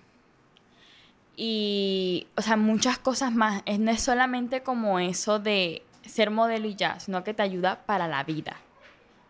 [1.35, 3.63] Y, o sea, muchas cosas más.
[3.79, 8.07] No es solamente como eso de ser modelo y ya, sino que te ayuda para
[8.07, 8.57] la vida.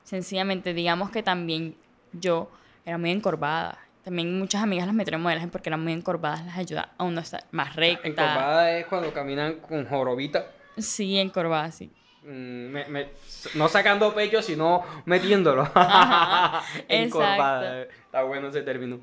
[0.04, 1.76] Sencillamente, digamos que también
[2.12, 2.52] yo
[2.86, 3.78] era muy encorvada.
[4.04, 7.22] También muchas amigas las metieron en modelaje porque eran muy encorvadas, les ayuda a uno
[7.22, 8.06] estar más recta.
[8.08, 10.46] Encorvada es cuando caminan con jorobita.
[10.78, 11.90] Sí, encorvada, sí.
[12.24, 13.08] mm, me- me-
[13.56, 15.62] no sacando pecho, sino metiéndolo.
[15.76, 17.84] Ajá, Encorvada.
[17.84, 19.00] Está bueno ese término.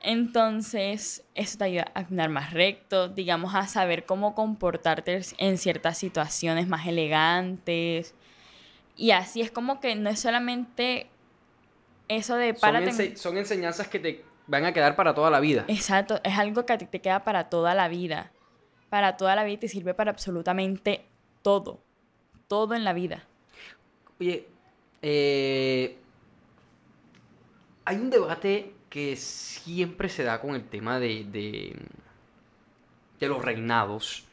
[0.00, 5.96] Entonces, eso te ayuda a caminar más recto, digamos, a saber cómo comportarte en ciertas
[5.98, 8.14] situaciones más elegantes.
[8.96, 11.08] Y así es como que no es solamente
[12.08, 12.90] eso de Son, párate.
[12.90, 15.64] ense- son enseñanzas que te van a quedar para toda la vida.
[15.68, 18.32] Exacto, es algo que a ti te queda para toda la vida.
[18.90, 21.04] Para toda la vida y te sirve para absolutamente
[21.42, 21.80] todo.
[22.48, 23.24] Todo en la vida.
[24.20, 24.46] Oye,
[25.00, 25.96] eh,
[27.84, 31.74] hay un debate que siempre se da con el tema de, de,
[33.18, 34.24] de los reinados.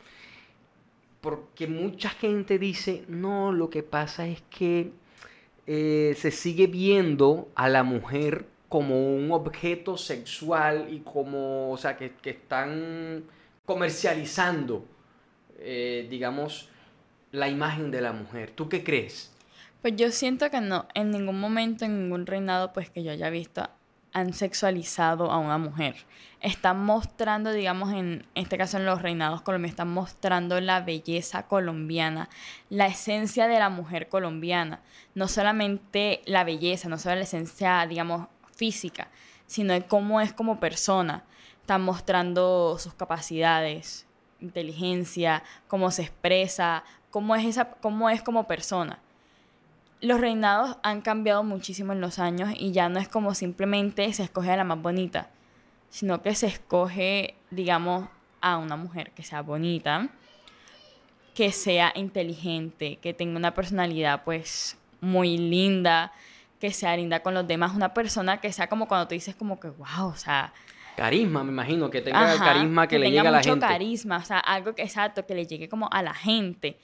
[1.22, 4.92] Porque mucha gente dice, no, lo que pasa es que
[5.68, 11.98] eh, se sigue viendo a la mujer como un objeto sexual y como, o sea,
[11.98, 13.24] que, que están
[13.66, 14.86] comercializando,
[15.60, 16.70] eh, digamos,
[17.32, 18.52] la imagen de la mujer.
[18.52, 19.32] ¿Tú qué crees?
[19.82, 23.30] Pues yo siento que no, en ningún momento, en ningún reinado, pues que yo haya
[23.30, 23.70] visto,
[24.14, 25.96] han sexualizado a una mujer.
[26.42, 32.30] Están mostrando, digamos, en este caso en los reinados colombianos, están mostrando la belleza colombiana,
[32.70, 34.82] la esencia de la mujer colombiana.
[35.16, 39.10] No solamente la belleza, no solo la esencia, digamos, física,
[39.48, 41.24] sino cómo es como persona.
[41.62, 44.08] Están mostrando sus capacidades,
[44.40, 49.00] inteligencia, cómo se expresa, cómo es, esa, cómo es como persona
[50.02, 54.24] los reinados han cambiado muchísimo en los años y ya no es como simplemente se
[54.24, 55.30] escoge a la más bonita,
[55.90, 58.08] sino que se escoge, digamos,
[58.42, 60.10] a una mujer que sea bonita,
[61.34, 66.14] que sea inteligente, que tenga una personalidad pues muy linda,
[66.60, 69.60] que sea linda con los demás, una persona que sea como cuando tú dices como
[69.60, 70.54] que wow, o sea,
[70.96, 73.56] carisma, me imagino, que tenga el carisma que, le llegue a la gente.
[73.56, 76.78] mucho carisma, o sea, algo que exacto, que le llegue como a la gente.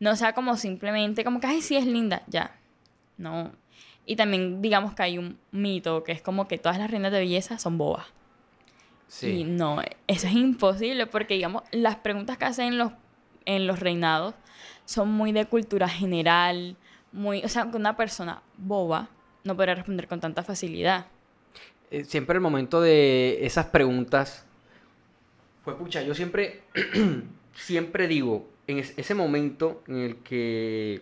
[0.00, 2.56] No sea como simplemente como que, ay, sí es linda, ya.
[3.16, 3.52] No.
[4.06, 7.18] Y también digamos que hay un mito que es como que todas las reinas de
[7.18, 8.06] belleza son bobas.
[9.08, 9.40] Sí.
[9.40, 12.92] Y no, eso es imposible porque digamos, las preguntas que hacen los,
[13.44, 14.34] en los reinados
[14.84, 16.76] son muy de cultura general,
[17.12, 19.08] muy, o sea, que una persona boba
[19.44, 21.06] no podrá responder con tanta facilidad.
[21.90, 24.46] Eh, siempre el momento de esas preguntas
[25.64, 26.62] fue pucha, yo siempre
[27.54, 31.00] siempre digo, en ese momento en el que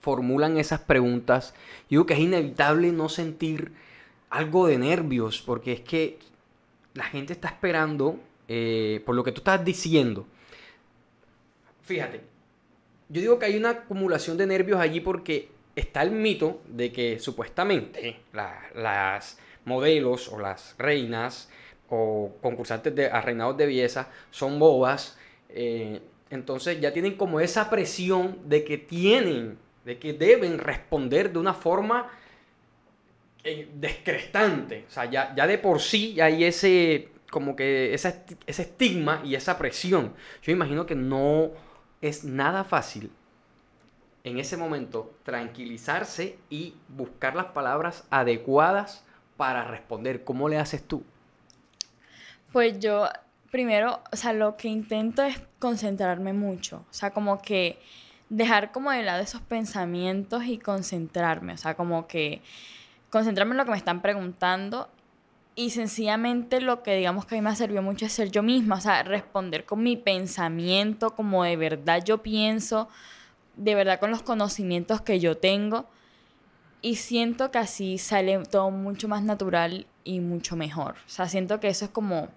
[0.00, 3.72] formulan esas preguntas, yo digo que es inevitable no sentir
[4.28, 6.18] algo de nervios, porque es que
[6.94, 8.18] la gente está esperando
[8.48, 10.26] eh, por lo que tú estás diciendo.
[11.82, 12.22] Fíjate,
[13.08, 17.20] yo digo que hay una acumulación de nervios allí porque está el mito de que
[17.20, 21.48] supuestamente las modelos o las reinas
[21.88, 25.16] o concursantes de, a reinados de belleza son bobas.
[25.48, 31.38] Eh, entonces ya tienen como esa presión de que tienen de que deben responder de
[31.38, 32.10] una forma
[33.42, 34.84] eh, descrestante.
[34.86, 39.56] O sea, ya, ya, de por sí hay ese, como que ese estigma y esa
[39.56, 40.12] presión.
[40.42, 41.52] Yo imagino que no
[42.02, 43.10] es nada fácil
[44.24, 49.04] en ese momento tranquilizarse y buscar las palabras adecuadas
[49.38, 50.22] para responder.
[50.22, 51.02] ¿Cómo le haces tú?
[52.52, 53.08] Pues yo,
[53.50, 56.84] primero, o sea, lo que intento es concentrarme mucho.
[56.90, 57.78] O sea, como que
[58.28, 62.42] dejar como de lado esos pensamientos y concentrarme, o sea, como que
[63.10, 64.88] concentrarme en lo que me están preguntando
[65.54, 68.76] y sencillamente lo que digamos que a mí me sirvió mucho es ser yo misma,
[68.76, 72.88] o sea, responder con mi pensamiento, como de verdad yo pienso,
[73.56, 75.86] de verdad con los conocimientos que yo tengo
[76.80, 80.92] y siento que así sale todo mucho más natural y mucho mejor.
[81.06, 82.28] O sea, siento que eso es como,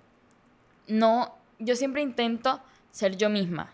[0.91, 2.59] no, yo siempre intento
[2.91, 3.73] ser yo misma,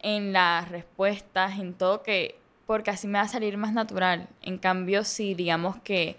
[0.00, 4.28] en las respuestas, en todo que, porque así me va a salir más natural.
[4.42, 6.16] En cambio, si digamos que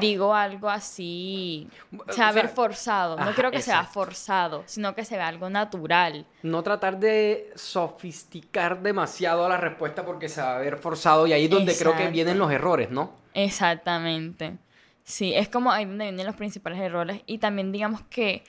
[0.00, 1.68] digo algo así,
[2.08, 3.16] se va a ver forzado.
[3.18, 6.24] No creo que sea forzado, sino que se vea algo natural.
[6.42, 11.44] No tratar de sofisticar demasiado la respuesta porque se va a ver forzado y ahí
[11.44, 13.12] es donde creo que vienen los errores, ¿no?
[13.34, 14.56] Exactamente.
[15.04, 17.22] Sí, es como ahí donde vienen los principales errores.
[17.26, 18.42] Y también digamos que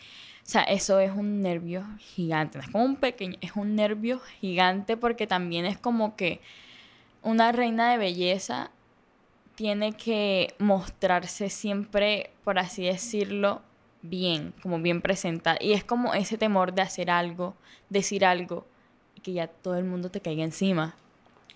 [0.49, 2.59] sea, eso es un nervio gigante.
[2.59, 6.39] es como un pequeño, es un nervio gigante porque también es como que
[7.21, 8.71] una reina de belleza
[9.55, 13.61] tiene que mostrarse siempre, por así decirlo,
[14.01, 15.57] bien, como bien presentada.
[15.59, 17.55] Y es como ese temor de hacer algo,
[17.89, 18.65] decir algo,
[19.15, 20.95] y que ya todo el mundo te caiga encima.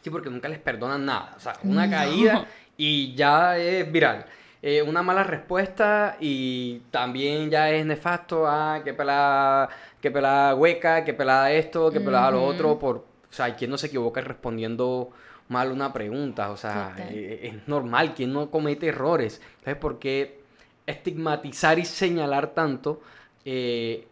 [0.01, 1.33] Sí, porque nunca les perdonan nada.
[1.37, 4.25] O sea, una caída y ya es viral.
[4.63, 9.69] Eh, una mala respuesta y también ya es nefasto, ah, qué pelada,
[9.99, 13.77] qué pelada hueca, qué pelada esto, qué pelada lo otro, por, o sea, ¿quién no
[13.79, 15.09] se equivoca respondiendo
[15.49, 16.51] mal una pregunta?
[16.51, 19.41] O sea, eh, es normal, ¿quién no comete errores?
[19.63, 20.41] ¿Sabes por qué
[20.85, 23.01] estigmatizar y señalar tanto
[23.45, 24.07] eh,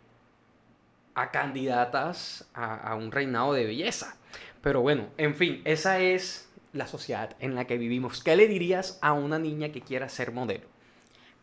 [1.13, 4.15] a candidatas a un reinado de belleza?
[4.61, 8.23] Pero bueno, en fin, esa es la sociedad en la que vivimos.
[8.23, 10.67] ¿Qué le dirías a una niña que quiera ser modelo?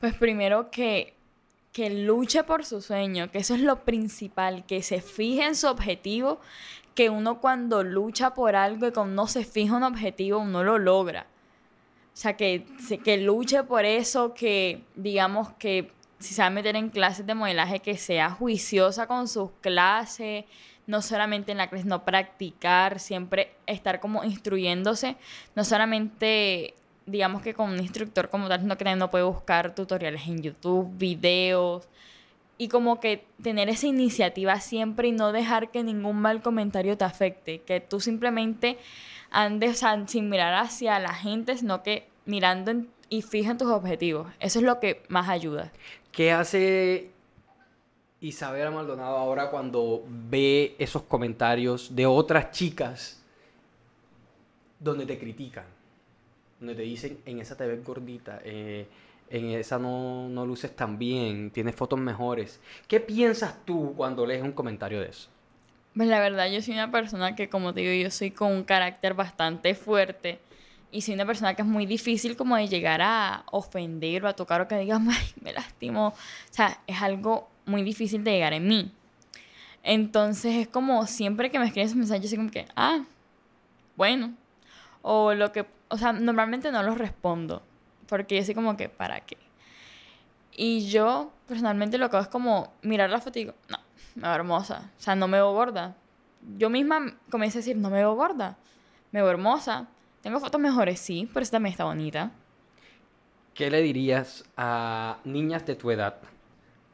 [0.01, 1.15] Pues primero que,
[1.73, 5.67] que luche por su sueño, que eso es lo principal, que se fije en su
[5.67, 6.41] objetivo,
[6.95, 10.79] que uno cuando lucha por algo y cuando uno se fija un objetivo, uno lo
[10.79, 11.27] logra.
[12.15, 12.65] O sea, que,
[13.05, 17.35] que luche por eso, que digamos que si se va a meter en clases de
[17.35, 20.47] modelaje, que sea juiciosa con sus clases,
[20.87, 25.16] no solamente en la clase, no practicar, siempre estar como instruyéndose,
[25.55, 26.75] no solamente
[27.07, 30.90] digamos que con un instructor como tal, sino que no puede buscar tutoriales en YouTube,
[30.96, 31.88] videos,
[32.59, 37.05] y como que tener esa iniciativa siempre y no dejar que ningún mal comentario te
[37.05, 38.79] afecte, que tú simplemente
[39.31, 42.72] andes sin mirar hacia la gente, sino que mirando
[43.09, 44.29] y fija en tus objetivos.
[44.40, 45.70] Eso es lo que más ayuda.
[46.12, 47.11] ¿Qué hace
[48.27, 53.23] Isabela Maldonado ahora cuando ve esos comentarios de otras chicas
[54.81, 55.65] donde te critican?
[56.59, 58.89] Donde te dicen, en esa te ves gordita, eh,
[59.31, 62.61] en esa no, no luces tan bien, tienes fotos mejores.
[62.89, 65.29] ¿Qué piensas tú cuando lees un comentario de eso?
[65.95, 68.65] Pues la verdad, yo soy una persona que, como te digo, yo soy con un
[68.65, 70.41] carácter bastante fuerte.
[70.91, 74.35] Y soy una persona que es muy difícil como de llegar a ofender o a
[74.35, 76.09] tocar o que diga, ay, me lastimo.
[76.09, 76.15] O
[76.51, 78.92] sea, es algo muy difícil de llegar en mí.
[79.83, 83.05] Entonces es como siempre que me escriben esos mensajes, yo soy como que, ah,
[83.96, 84.35] bueno.
[85.02, 87.62] O lo que, o sea, normalmente no los respondo.
[88.09, 89.37] Porque yo soy como que, ¿para qué?
[90.57, 93.79] Y yo, personalmente, lo que hago es como mirar la foto y digo, no,
[94.14, 94.90] me veo hermosa.
[94.98, 95.94] O sea, no me veo gorda.
[96.57, 98.57] Yo misma comencé a decir, no me veo gorda.
[99.12, 99.87] Me veo hermosa.
[100.22, 102.33] Tengo fotos mejores, sí, pero esta también está bonita.
[103.55, 106.16] ¿Qué le dirías a niñas de tu edad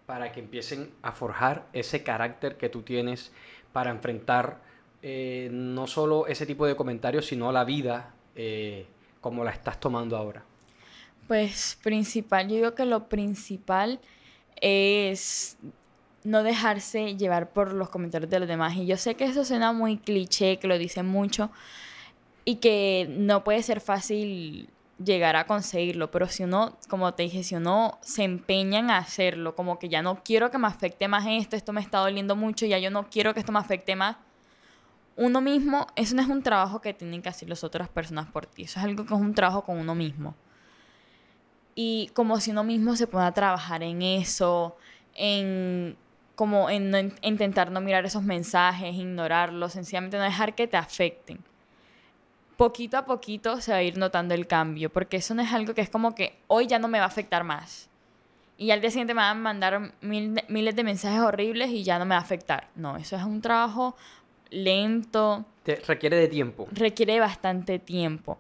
[0.07, 3.33] para que empiecen a forjar ese carácter que tú tienes
[3.73, 4.61] para enfrentar
[5.03, 8.87] eh, no solo ese tipo de comentarios, sino la vida eh,
[9.21, 10.45] como la estás tomando ahora?
[11.29, 14.01] Pues principal, yo digo que lo principal
[14.61, 15.57] es
[16.25, 18.77] no dejarse llevar por los comentarios de los demás.
[18.77, 21.51] Y yo sé que eso suena muy cliché, que lo dicen mucho,
[22.45, 24.69] y que no puede ser fácil
[25.05, 29.55] llegar a conseguirlo, pero si uno, como te dije, si uno se empeña en hacerlo,
[29.55, 32.67] como que ya no quiero que me afecte más esto, esto me está doliendo mucho,
[32.67, 34.17] ya yo no quiero que esto me afecte más,
[35.17, 38.47] uno mismo, eso no es un trabajo que tienen que hacer las otras personas por
[38.47, 40.35] ti, eso es algo que es un trabajo con uno mismo.
[41.75, 44.77] Y como si uno mismo se pueda trabajar en eso,
[45.15, 45.97] en
[46.35, 51.39] como en, intentar no mirar esos mensajes, ignorarlos, sencillamente no dejar que te afecten.
[52.63, 55.75] Poquito a poquito se va a ir notando el cambio, porque eso no es algo
[55.75, 57.89] que es como que hoy ya no me va a afectar más.
[58.57, 62.05] Y al día siguiente me van a mandar miles de mensajes horribles y ya no
[62.05, 62.69] me va a afectar.
[62.77, 63.97] No, eso es un trabajo
[64.51, 65.45] lento.
[65.89, 66.69] requiere de tiempo.
[66.71, 68.39] Requiere bastante tiempo.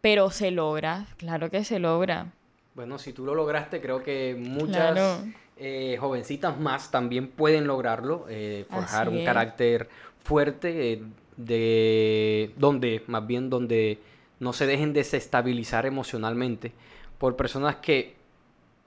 [0.00, 2.26] Pero se logra, claro que se logra.
[2.74, 5.22] Bueno, si tú lo lograste, creo que muchas
[5.56, 9.88] eh, jovencitas más también pueden lograrlo, eh, forjar un carácter
[10.24, 11.02] fuerte, eh,
[11.46, 13.98] de donde, más bien donde
[14.38, 16.72] no se dejen desestabilizar emocionalmente
[17.18, 18.16] por personas que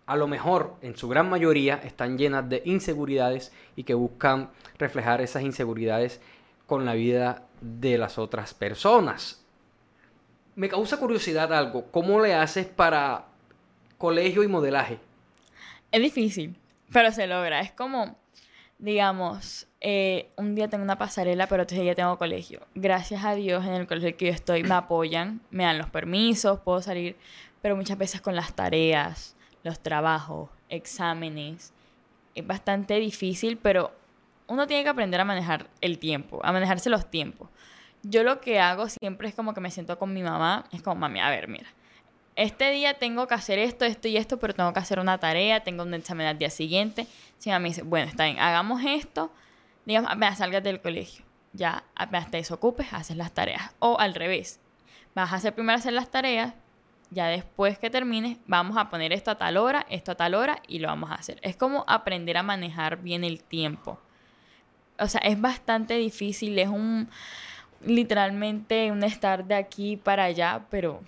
[0.05, 5.21] a lo mejor en su gran mayoría están llenas de inseguridades y que buscan reflejar
[5.21, 6.19] esas inseguridades
[6.65, 9.43] con la vida de las otras personas.
[10.55, 13.25] Me causa curiosidad algo, ¿cómo le haces para
[13.97, 14.99] colegio y modelaje?
[15.91, 16.55] Es difícil,
[16.91, 17.61] pero se logra.
[17.61, 18.17] Es como,
[18.83, 22.59] digamos, eh, un día tengo una pasarela, pero otro día tengo colegio.
[22.75, 26.59] Gracias a Dios en el colegio que yo estoy me apoyan, me dan los permisos,
[26.59, 27.15] puedo salir,
[27.61, 31.71] pero muchas veces con las tareas, los trabajos, exámenes,
[32.35, 33.93] es bastante difícil, pero
[34.47, 37.47] uno tiene que aprender a manejar el tiempo, a manejarse los tiempos.
[38.01, 40.97] Yo lo que hago siempre es como que me siento con mi mamá, es como,
[40.97, 41.69] mami, a ver, mira,
[42.35, 45.61] este día tengo que hacer esto, esto y esto, pero tengo que hacer una tarea,
[45.61, 47.07] tengo un examen al día siguiente.
[47.37, 49.31] Si me dice, bueno, está bien, hagamos esto,
[49.85, 53.71] digamos, apenas salgas del colegio, ya apenas te desocupes, haces las tareas.
[53.79, 54.59] O al revés,
[55.13, 56.53] vas a hacer primero hacer las tareas,
[57.11, 60.61] ya después que termines, vamos a poner esto a tal hora, esto a tal hora
[60.67, 61.39] y lo vamos a hacer.
[61.43, 63.99] Es como aprender a manejar bien el tiempo.
[64.99, 67.09] O sea, es bastante difícil, es un
[67.81, 71.01] literalmente un estar de aquí para allá, pero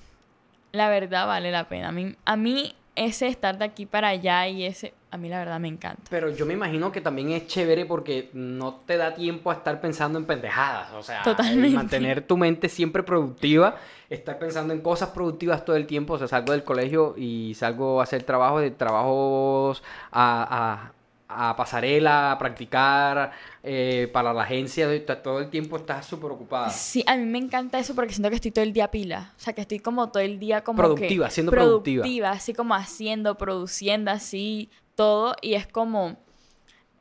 [0.75, 1.89] la verdad vale la pena.
[1.89, 5.39] A mí, a mí ese estar de aquí para allá y ese, a mí la
[5.39, 6.03] verdad me encanta.
[6.09, 9.81] Pero yo me imagino que también es chévere porque no te da tiempo a estar
[9.81, 10.91] pensando en pendejadas.
[10.93, 11.23] O sea,
[11.71, 13.77] mantener tu mente siempre productiva,
[14.09, 16.13] estar pensando en cosas productivas todo el tiempo.
[16.13, 20.91] O sea, salgo del colegio y salgo a hacer trabajo de trabajos a,
[21.27, 23.31] a pasarela, a practicar
[23.63, 24.87] eh, para la agencia,
[25.23, 26.69] todo el tiempo estás súper ocupada.
[26.69, 29.33] Sí, a mí me encanta eso porque siento que estoy todo el día pila.
[29.35, 32.03] O sea, que estoy como todo el día como productiva, siendo productiva.
[32.03, 35.35] Productiva, así como haciendo, produciendo, así, todo.
[35.41, 36.17] Y es como...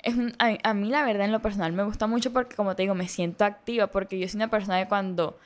[0.03, 2.95] Es a, mí la verdad en lo personal me gusta mucho porque como te digo,
[2.95, 5.39] me siento activa porque yo soy una persona que cuando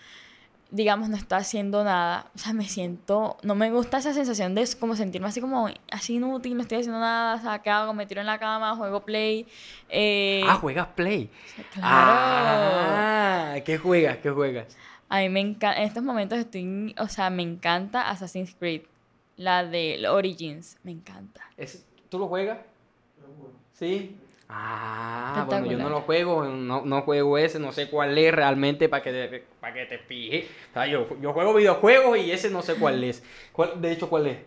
[0.71, 4.69] digamos, no estoy haciendo nada, o sea, me siento, no me gusta esa sensación de
[4.79, 7.95] como sentirme así como, así inútil, no estoy haciendo nada, o sea, ¿qué hago?
[7.95, 9.47] Me tiro en la cama, juego play.
[9.89, 11.31] eh, Ah, juegas Play.
[11.73, 11.83] claro.
[11.83, 14.19] Ah, ¿qué juegas?
[14.19, 14.77] ¿Qué juegas?
[15.09, 18.83] A mí me encanta, en estos momentos estoy, o sea, me encanta Assassin's Creed,
[19.39, 21.41] la de Origins, me encanta.
[21.57, 22.59] ¿Es- ¿Tú lo juegas?
[23.73, 24.17] Sí.
[24.51, 28.89] Ah, bueno, yo no lo juego, no, no juego ese, no sé cuál es realmente
[28.89, 30.47] para que, te- para que te fijes.
[30.71, 33.23] O sea, yo, yo juego videojuegos y ese no sé cuál es.
[33.53, 34.39] ¿Cuál- de hecho, ¿cuál es?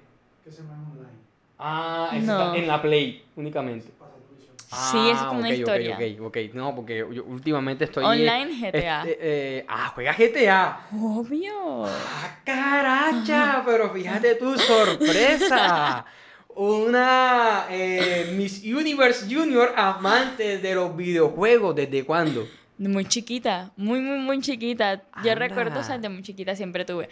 [0.44, 1.20] Que se llama online.
[1.60, 2.32] Ah, ese No.
[2.42, 3.90] está en la Play únicamente.
[3.90, 4.50] Twitch.
[4.68, 5.96] Sí, eso es como una ok, ok, historia.
[5.98, 8.04] Ok, ok, No, porque yo últimamente estoy...
[8.04, 9.04] Online GTA.
[9.04, 9.18] este,
[9.60, 10.88] eh, ah, juega GTA.
[10.94, 11.86] Obvio.
[11.86, 13.62] ¡Ah, caracha!
[13.66, 16.06] Pero fíjate tu sorpresa.
[16.56, 21.76] Una eh, Miss Universe Junior amante de los videojuegos.
[21.76, 22.48] ¿Desde cuándo?
[22.78, 25.04] Muy chiquita, muy, muy, muy chiquita.
[25.24, 27.10] Yo recuerdo, o sea, de muy chiquita siempre tuve.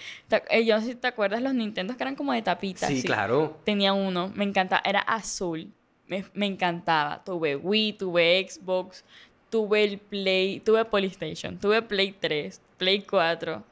[0.49, 2.89] Eh, yo no sé si te acuerdas los Nintendos que eran como de tapitas.
[2.89, 3.59] Sí, claro.
[3.65, 5.71] Tenía uno, me encantaba, era azul.
[6.07, 7.23] Me, me encantaba.
[7.23, 9.05] Tuve Wii, tuve Xbox,
[9.51, 13.63] tuve el Play, tuve PlayStation, tuve Play 3, Play 4.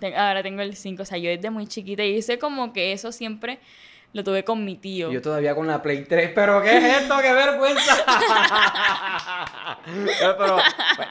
[0.00, 2.92] Te- ahora tengo el 5, o sea, yo desde muy chiquita y hice como que
[2.92, 3.60] eso siempre
[4.12, 5.12] lo tuve con mi tío.
[5.12, 7.16] Yo todavía con la Play 3, pero ¿qué es esto?
[7.22, 7.94] ¡Qué vergüenza!
[9.88, 10.58] Eh, pero,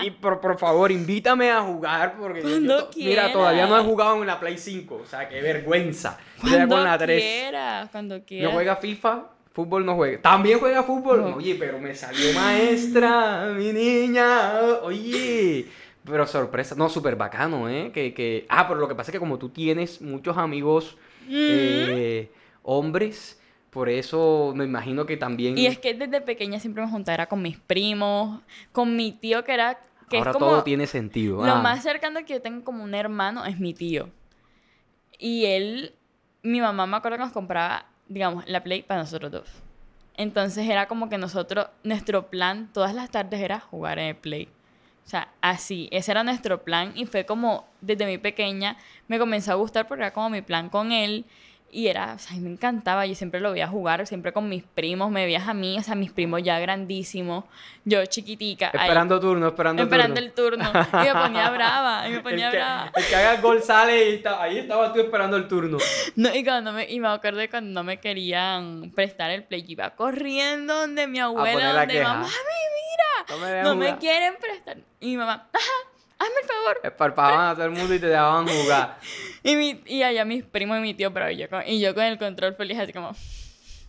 [0.03, 4.27] y por, por favor, invítame a jugar porque yo- mira, todavía no he jugado en
[4.27, 6.17] la Play 5, o sea, qué vergüenza.
[6.39, 7.19] Cuando con la 3.
[7.21, 8.53] quieras, cuando ¿No quieras.
[8.53, 9.23] juega FIFA?
[9.53, 10.21] Fútbol no juega.
[10.21, 11.21] ¿También juega fútbol?
[11.21, 11.35] No.
[11.37, 14.59] Oye, pero me salió maestra, mi niña.
[14.83, 15.65] Oye.
[16.05, 16.75] Pero sorpresa.
[16.75, 17.91] No, súper bacano, ¿eh?
[17.91, 18.45] Que, que...
[18.49, 20.95] Ah, pero lo que pasa es que como tú tienes muchos amigos
[21.29, 22.29] eh,
[22.67, 23.39] hombres,
[23.69, 25.57] por eso me imagino que también...
[25.57, 28.41] Y es que desde pequeña siempre me juntaba era con mis primos,
[28.71, 31.45] con mi tío que era que Ahora es como todo tiene sentido.
[31.45, 31.61] lo ah.
[31.61, 34.09] más cercano que yo tengo como un hermano es mi tío.
[35.17, 35.95] Y él,
[36.43, 39.49] mi mamá me acuerdo que nos compraba, digamos, la Play para nosotros dos.
[40.15, 44.49] Entonces era como que nosotros, nuestro plan todas las tardes era jugar en el Play.
[45.05, 48.75] O sea, así, ese era nuestro plan y fue como desde muy pequeña
[49.07, 51.25] me comenzó a gustar porque era como mi plan con él
[51.69, 54.47] y era, o sea, a mí me encantaba, yo siempre lo veía jugar, siempre con
[54.47, 57.43] mis primos, me veías a mí, o sea, mis primos ya grandísimos,
[57.83, 60.25] yo chiquitica, ahí, Esperando turno, esperando, esperando turno.
[60.27, 62.91] el turno y me ponía brava, y me ponía el, que, brava.
[62.95, 65.77] el que haga el gol sale y está- ahí estaba tú esperando el turno.
[66.15, 69.63] No, y, cuando me, y me acuerdo de cuando no me querían prestar el play,
[69.63, 72.27] yo iba corriendo donde mi abuela, la donde mamá,
[73.29, 74.77] No me, dejan no me quieren prestar.
[74.99, 76.79] Y mi mamá, ajá, hazme el favor.
[76.83, 78.97] Esparpaban a todo el mundo y te dejaban jugar.
[79.43, 82.03] Y, mi, y allá mis primos y mi tío, pero yo con, y yo con
[82.03, 83.15] el control feliz, así como,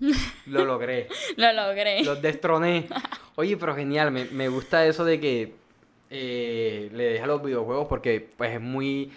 [0.46, 1.08] Lo logré.
[1.36, 2.04] lo logré.
[2.04, 2.86] Los destroné.
[3.34, 5.54] Oye, pero genial, me, me gusta eso de que
[6.10, 9.10] eh, le deja los videojuegos porque pues es muy...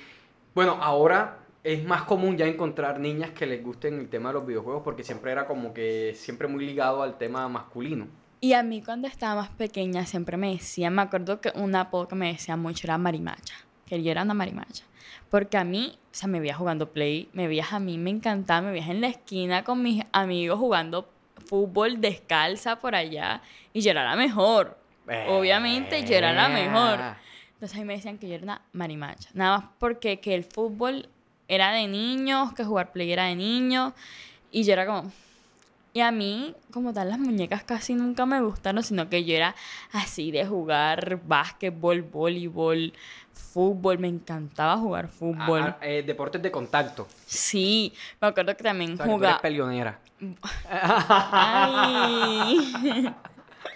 [0.54, 4.46] Bueno, ahora es más común ya encontrar niñas que les gusten el tema de los
[4.48, 8.08] videojuegos porque siempre era como que siempre muy ligado al tema masculino.
[8.44, 12.08] Y a mí cuando estaba más pequeña siempre me decían, me acuerdo que un apodo
[12.08, 13.54] que me decían mucho era marimacha,
[13.86, 14.84] que yo era una marimacha.
[15.30, 18.62] Porque a mí, o sea, me veía jugando play, me veías a mí, me encantaba,
[18.62, 21.08] me veías en la esquina con mis amigos jugando
[21.46, 23.42] fútbol descalza por allá
[23.74, 24.78] y yo era la mejor.
[25.30, 27.00] Obviamente yo era la mejor.
[27.54, 29.30] Entonces a mí me decían que yo era una marimacha.
[29.34, 31.10] Nada más porque que el fútbol
[31.48, 33.94] era de niños, que jugar play era de niños.
[34.52, 35.12] Y yo era como...
[35.94, 39.56] Y a mí, como tal, las muñecas casi nunca me gustaron, sino que yo era
[39.92, 42.94] así de jugar básquetbol, voleibol,
[43.34, 44.00] fútbol.
[44.00, 45.62] Me encantaba jugar fútbol.
[45.62, 47.08] Ah, ah, eh, deportes de contacto.
[47.26, 49.42] Sí, me acuerdo que también O sea, que tú eres jugaba...
[49.42, 50.00] peleonera.
[50.70, 52.56] Ay.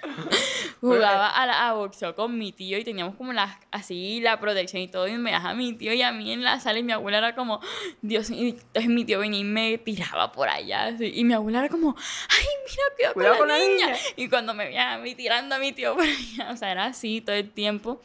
[0.82, 4.82] Jugaba a, la, a boxeo con mi tío y teníamos como la, así la protección
[4.82, 5.08] y todo.
[5.08, 7.36] Y me dejaba mi tío y a mí en la sala y mi abuela era
[7.36, 7.60] como,
[8.02, 8.56] Dios mío.
[8.56, 10.86] Entonces mi tío venía y me tiraba por allá.
[10.86, 11.96] así, y mi abuela era como,
[12.30, 13.86] ay, mira, cuidado, Cuidado con, la, con la niña.
[13.88, 14.00] niña.
[14.16, 16.86] Y cuando me veía a mí tirando a mi tío por allá, o sea, era
[16.86, 18.02] así todo el tiempo.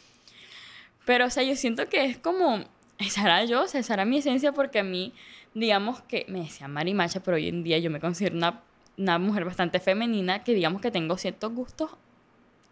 [1.04, 2.64] Pero, o sea, yo siento que es como,
[2.98, 5.12] esa era yo, o sea, esa era mi esencia porque a mí,
[5.54, 8.60] digamos que me decían marimacha, pero hoy en día yo me considero una,
[9.00, 11.90] una mujer bastante femenina que digamos que tengo ciertos gustos,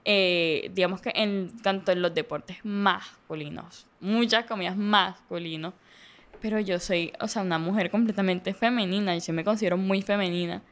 [0.04, 5.72] eh, digamos que en tanto en los deportes masculinos, muchas comidas masculinos,
[6.40, 10.62] pero yo soy, o sea, una mujer completamente femenina, y yo me considero muy femenina.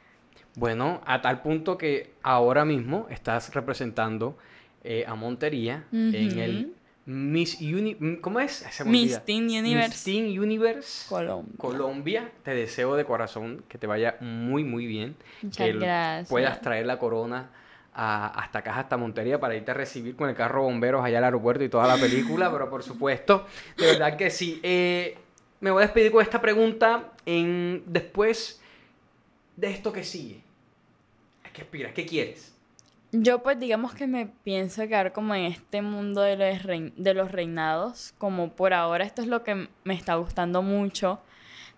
[0.54, 4.38] Bueno, a tal punto que ahora mismo estás representando
[4.84, 6.74] eh, a Montería en el.
[7.06, 8.18] Miss Uni...
[8.20, 8.52] ¿Cómo es?
[8.52, 9.24] Se me Miss.
[9.24, 11.54] Teen Miss Universe Teen Universe Colombia.
[11.56, 12.32] Colombia.
[12.42, 15.16] Te deseo de corazón que te vaya muy, muy bien.
[15.42, 16.28] Muchas que gracias.
[16.28, 17.50] puedas traer la corona
[17.94, 21.24] a- hasta acá, hasta Montería, para irte a recibir con el carro bomberos allá al
[21.24, 23.46] aeropuerto y toda la película, pero por supuesto,
[23.78, 24.58] de verdad que sí.
[24.64, 25.16] Eh,
[25.60, 28.60] me voy a despedir con esta pregunta en, después
[29.56, 30.42] de esto que sigue.
[31.44, 31.92] ¿A qué aspiras?
[31.94, 32.52] ¿Qué quieres?
[33.12, 37.30] Yo pues digamos que me pienso quedar como en este mundo de los, de los
[37.30, 41.20] reinados, como por ahora esto es lo que me está gustando mucho.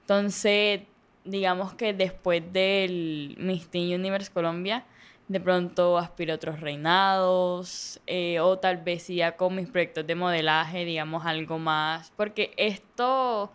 [0.01, 0.81] Entonces,
[1.25, 4.85] digamos que después del Miss Teen Universe Colombia,
[5.29, 10.15] de pronto aspiro a otros reinados, eh, o tal vez ya con mis proyectos de
[10.15, 13.53] modelaje, digamos algo más, porque esto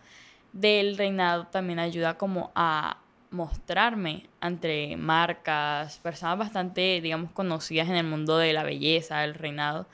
[0.54, 3.03] del reinado también ayuda como a
[3.34, 9.88] mostrarme entre marcas, personas bastante, digamos, conocidas en el mundo de la belleza, del reinado,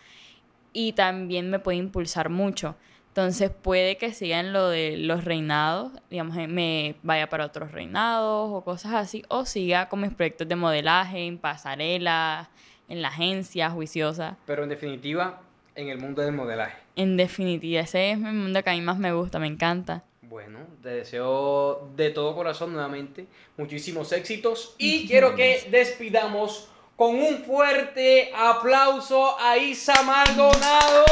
[0.73, 2.75] y también me puede impulsar mucho.
[3.07, 7.71] Entonces puede que siga en lo de los reinados, digamos, eh, me vaya para otros
[7.71, 12.49] reinados o cosas así, o siga con mis proyectos de modelaje, en pasarela,
[12.87, 14.37] en la agencia, juiciosa.
[14.45, 15.41] Pero en definitiva,
[15.75, 16.77] en el mundo del modelaje.
[16.95, 20.03] En definitiva, ese es el mundo que a mí más me gusta, me encanta.
[20.29, 23.25] Bueno, te deseo de todo corazón nuevamente
[23.57, 31.03] muchísimos éxitos y quiero que despidamos con un fuerte aplauso a Isa Maldonado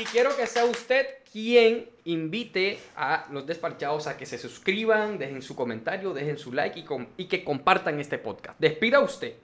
[0.00, 5.42] Y quiero que sea usted quien invite a los despachados a que se suscriban, dejen
[5.42, 8.58] su comentario, dejen su like y, com- y que compartan este podcast.
[8.60, 9.34] Despida usted.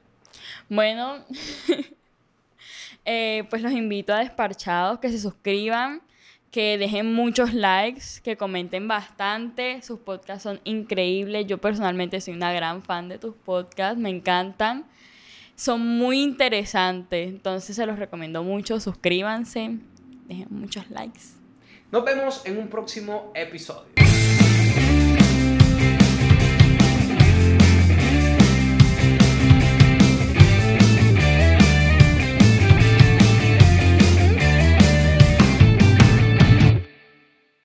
[0.68, 1.24] Bueno,
[3.04, 6.02] eh, pues los invito a Desparchados que se suscriban,
[6.50, 9.82] que dejen muchos likes, que comenten bastante.
[9.82, 11.46] Sus podcasts son increíbles.
[11.46, 14.86] Yo personalmente soy una gran fan de tus podcasts, me encantan.
[15.54, 18.78] Son muy interesantes, entonces se los recomiendo mucho.
[18.78, 19.78] Suscríbanse,
[20.28, 21.20] dejen muchos likes.
[21.90, 23.95] Nos vemos en un próximo episodio.